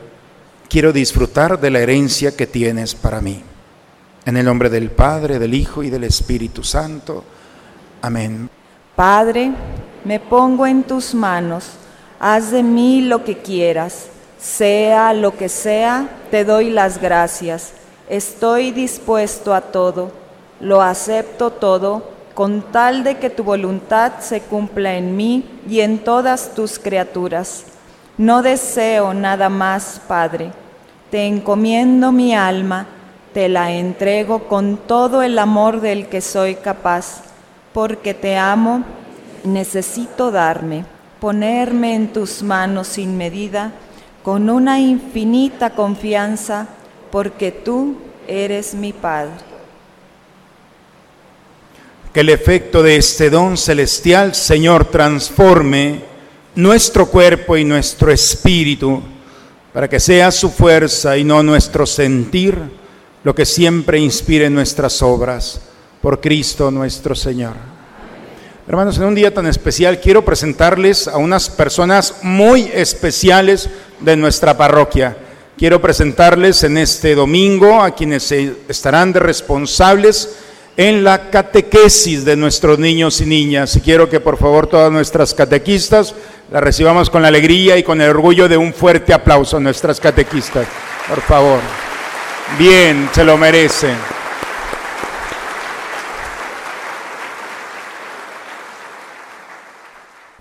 quiero 0.69 0.93
disfrutar 0.93 1.59
de 1.59 1.71
la 1.71 1.79
herencia 1.79 2.35
que 2.35 2.47
tienes 2.47 2.95
para 2.95 3.21
mí. 3.21 3.43
En 4.25 4.37
el 4.37 4.45
nombre 4.45 4.69
del 4.69 4.91
Padre, 4.91 5.39
del 5.39 5.53
Hijo 5.53 5.83
y 5.83 5.89
del 5.89 6.03
Espíritu 6.03 6.63
Santo. 6.63 7.23
Amén. 8.01 8.49
Padre, 8.95 9.51
me 10.03 10.19
pongo 10.19 10.65
en 10.65 10.83
tus 10.83 11.13
manos, 11.13 11.65
haz 12.19 12.51
de 12.51 12.63
mí 12.63 13.01
lo 13.01 13.23
que 13.23 13.37
quieras, 13.37 14.07
Sea 14.39 15.13
lo 15.13 15.35
que 15.35 15.49
sea, 15.49 16.07
te 16.31 16.45
doy 16.45 16.69
las 16.69 17.01
gracias. 17.01 17.73
Estoy 18.07 18.71
dispuesto 18.71 19.53
a 19.53 19.59
todo, 19.59 20.11
lo 20.61 20.81
acepto 20.81 21.51
todo, 21.51 22.03
con 22.33 22.61
tal 22.71 23.03
de 23.03 23.17
que 23.17 23.29
tu 23.29 23.43
voluntad 23.43 24.13
se 24.21 24.39
cumpla 24.39 24.95
en 24.95 25.17
mí 25.17 25.43
y 25.67 25.81
en 25.81 25.99
todas 25.99 26.55
tus 26.55 26.79
criaturas. 26.79 27.65
No 28.17 28.41
deseo 28.41 29.13
nada 29.13 29.49
más, 29.49 30.01
Padre. 30.07 30.53
Te 31.11 31.25
encomiendo 31.27 32.13
mi 32.13 32.33
alma, 32.33 32.87
te 33.33 33.49
la 33.49 33.73
entrego 33.73 34.47
con 34.47 34.77
todo 34.77 35.21
el 35.21 35.37
amor 35.37 35.81
del 35.81 36.07
que 36.07 36.21
soy 36.21 36.55
capaz, 36.55 37.23
porque 37.73 38.13
te 38.13 38.37
amo, 38.37 38.83
necesito 39.43 40.31
darme, 40.31 40.85
ponerme 41.19 41.95
en 41.95 42.13
tus 42.13 42.43
manos 42.43 42.87
sin 42.87 43.17
medida, 43.17 43.71
con 44.23 44.49
una 44.49 44.79
infinita 44.79 45.71
confianza, 45.71 46.67
porque 47.11 47.51
tú 47.51 47.97
eres 48.27 48.73
mi 48.73 48.93
Padre. 48.93 49.33
Que 52.13 52.21
el 52.21 52.29
efecto 52.29 52.83
de 52.83 52.97
este 52.97 53.29
don 53.29 53.57
celestial, 53.57 54.35
Señor, 54.35 54.85
transforme 54.85 56.01
nuestro 56.55 57.07
cuerpo 57.07 57.55
y 57.55 57.63
nuestro 57.63 58.11
espíritu, 58.11 59.01
para 59.73 59.87
que 59.87 59.99
sea 59.99 60.31
su 60.31 60.49
fuerza 60.49 61.17
y 61.17 61.23
no 61.23 61.43
nuestro 61.43 61.85
sentir 61.85 62.57
lo 63.23 63.35
que 63.35 63.45
siempre 63.45 63.99
inspire 63.99 64.49
nuestras 64.49 65.01
obras. 65.01 65.61
Por 66.01 66.19
Cristo 66.19 66.71
nuestro 66.71 67.13
Señor. 67.13 67.78
Hermanos, 68.69 68.99
en 68.99 69.05
un 69.05 69.15
día 69.15 69.33
tan 69.33 69.47
especial 69.47 69.99
quiero 69.99 70.23
presentarles 70.23 71.07
a 71.07 71.17
unas 71.17 71.49
personas 71.49 72.17
muy 72.21 72.69
especiales 72.71 73.67
de 73.99 74.15
nuestra 74.15 74.55
parroquia. 74.57 75.17
Quiero 75.57 75.81
presentarles 75.81 76.63
en 76.63 76.77
este 76.77 77.15
domingo 77.15 77.81
a 77.81 77.95
quienes 77.95 78.31
estarán 78.31 79.11
de 79.11 79.21
responsables 79.21 80.35
en 80.77 81.03
la 81.03 81.31
catequesis 81.31 82.23
de 82.23 82.35
nuestros 82.35 82.77
niños 82.77 83.19
y 83.21 83.25
niñas. 83.25 83.75
Y 83.75 83.81
quiero 83.81 84.07
que 84.07 84.19
por 84.19 84.37
favor 84.37 84.67
todas 84.67 84.91
nuestras 84.91 85.33
catequistas 85.33 86.13
la 86.51 86.61
recibamos 86.61 87.09
con 87.09 87.23
la 87.23 87.29
alegría 87.29 87.75
y 87.75 87.81
con 87.81 87.99
el 87.99 88.11
orgullo 88.11 88.47
de 88.47 88.57
un 88.57 88.71
fuerte 88.71 89.15
aplauso 89.15 89.57
a 89.57 89.59
nuestras 89.59 89.99
catequistas. 89.99 90.67
Por 91.07 91.21
favor. 91.21 91.59
Bien, 92.59 93.09
se 93.11 93.23
lo 93.23 93.35
merecen. 93.35 94.18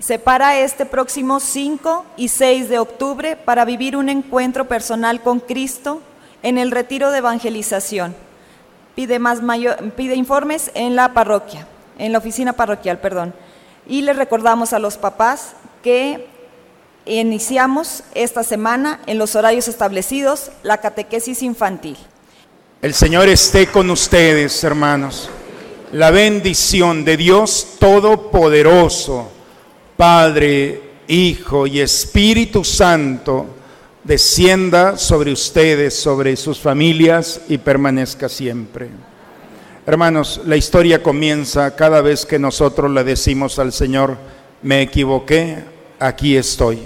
Se 0.09 0.19
para 0.19 0.59
este 0.59 0.87
próximo 0.87 1.39
5 1.39 2.07
y 2.17 2.29
6 2.29 2.71
de 2.71 2.79
octubre 2.79 3.37
para 3.37 3.67
vivir 3.67 3.95
un 3.95 4.09
encuentro 4.09 4.67
personal 4.67 5.21
con 5.21 5.39
Cristo 5.39 6.01
en 6.43 6.57
el 6.57 6.71
retiro 6.71 7.11
de 7.11 7.19
evangelización. 7.19 8.17
Pide, 8.95 9.19
más 9.19 9.41
pide 9.99 10.15
informes 10.15 10.71
en 10.73 10.97
la 10.97 11.13
parroquia, 11.13 11.67
en 11.99 12.13
la 12.13 12.21
oficina 12.21 12.55
parroquial, 12.55 13.01
perdón. 13.01 13.35
Y 13.87 14.01
le 14.01 14.15
recordamos 14.15 14.73
a 14.73 14.79
los 14.79 14.97
papás 14.97 15.53
que 15.83 16.27
iniciamos 17.05 18.03
esta 18.15 18.45
semana 18.45 19.01
en 19.05 19.19
los 19.19 19.37
horarios 19.37 19.69
establecidos 19.69 20.53
la 20.63 20.79
catequesis 20.79 21.43
infantil. 21.43 21.99
El 22.81 22.95
Señor 22.95 23.29
esté 23.29 23.67
con 23.67 23.91
ustedes, 23.91 24.65
hermanos. 24.65 25.29
La 25.93 26.11
bendición 26.11 27.05
de 27.05 27.19
Dios 27.19 27.77
Todopoderoso 27.79 29.33
Padre, 29.99 30.81
Hijo 31.09 31.67
y 31.67 31.81
Espíritu 31.81 32.63
Santo, 32.63 33.47
descienda 34.05 34.97
sobre 34.97 35.33
ustedes, 35.33 35.99
sobre 35.99 36.37
sus 36.37 36.61
familias 36.61 37.41
y 37.49 37.59
permanezca 37.59 38.29
siempre. 38.29 38.91
Hermanos, 39.85 40.43
la 40.47 40.55
historia 40.55 41.03
comienza 41.03 41.75
cada 41.75 42.01
vez 42.01 42.25
que 42.25 42.39
nosotros 42.39 42.93
le 42.93 43.03
decimos 43.03 43.59
al 43.59 43.73
Señor, 43.73 44.17
me 44.63 44.83
equivoqué, 44.83 45.65
aquí 45.99 46.37
estoy. 46.37 46.79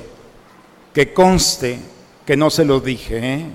Que 0.94 1.12
conste 1.12 1.80
que 2.24 2.38
no 2.38 2.48
se 2.48 2.64
lo 2.64 2.80
dije, 2.80 3.34
¿eh? 3.34 3.46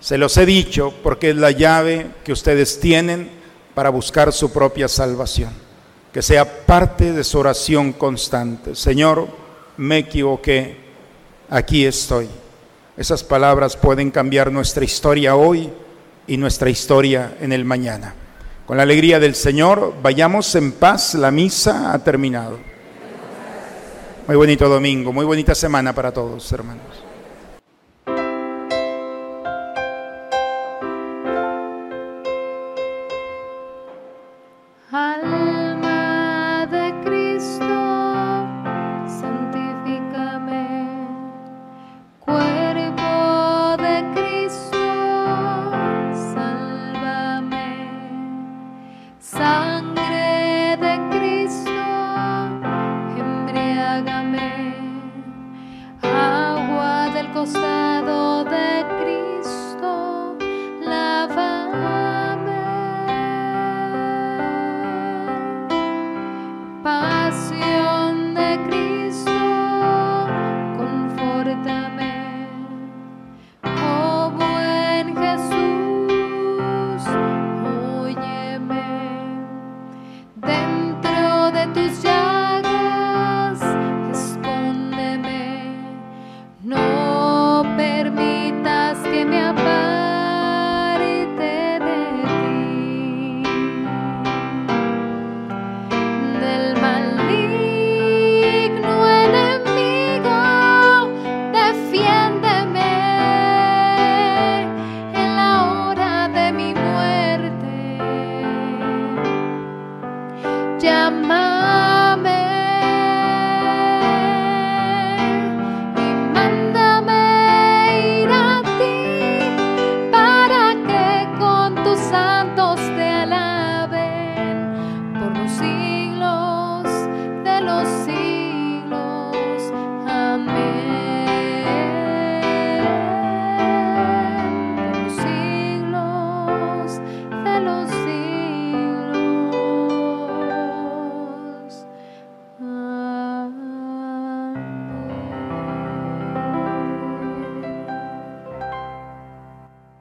se 0.00 0.18
los 0.18 0.36
he 0.36 0.44
dicho 0.44 0.92
porque 1.02 1.30
es 1.30 1.36
la 1.36 1.52
llave 1.52 2.08
que 2.24 2.32
ustedes 2.32 2.78
tienen 2.78 3.30
para 3.74 3.88
buscar 3.88 4.34
su 4.34 4.52
propia 4.52 4.86
salvación 4.86 5.61
que 6.12 6.22
sea 6.22 6.66
parte 6.66 7.12
de 7.12 7.24
su 7.24 7.38
oración 7.38 7.92
constante. 7.92 8.74
Señor, 8.74 9.28
me 9.78 9.98
equivoqué, 9.98 10.76
aquí 11.48 11.86
estoy. 11.86 12.28
Esas 12.96 13.24
palabras 13.24 13.76
pueden 13.76 14.10
cambiar 14.10 14.52
nuestra 14.52 14.84
historia 14.84 15.34
hoy 15.34 15.70
y 16.26 16.36
nuestra 16.36 16.68
historia 16.68 17.36
en 17.40 17.52
el 17.52 17.64
mañana. 17.64 18.14
Con 18.66 18.76
la 18.76 18.82
alegría 18.82 19.18
del 19.18 19.34
Señor, 19.34 19.94
vayamos 20.02 20.54
en 20.54 20.72
paz, 20.72 21.14
la 21.14 21.30
misa 21.30 21.92
ha 21.92 21.98
terminado. 21.98 22.58
Muy 24.26 24.36
bonito 24.36 24.68
domingo, 24.68 25.12
muy 25.12 25.24
bonita 25.24 25.54
semana 25.54 25.94
para 25.94 26.12
todos, 26.12 26.52
hermanos. 26.52 27.01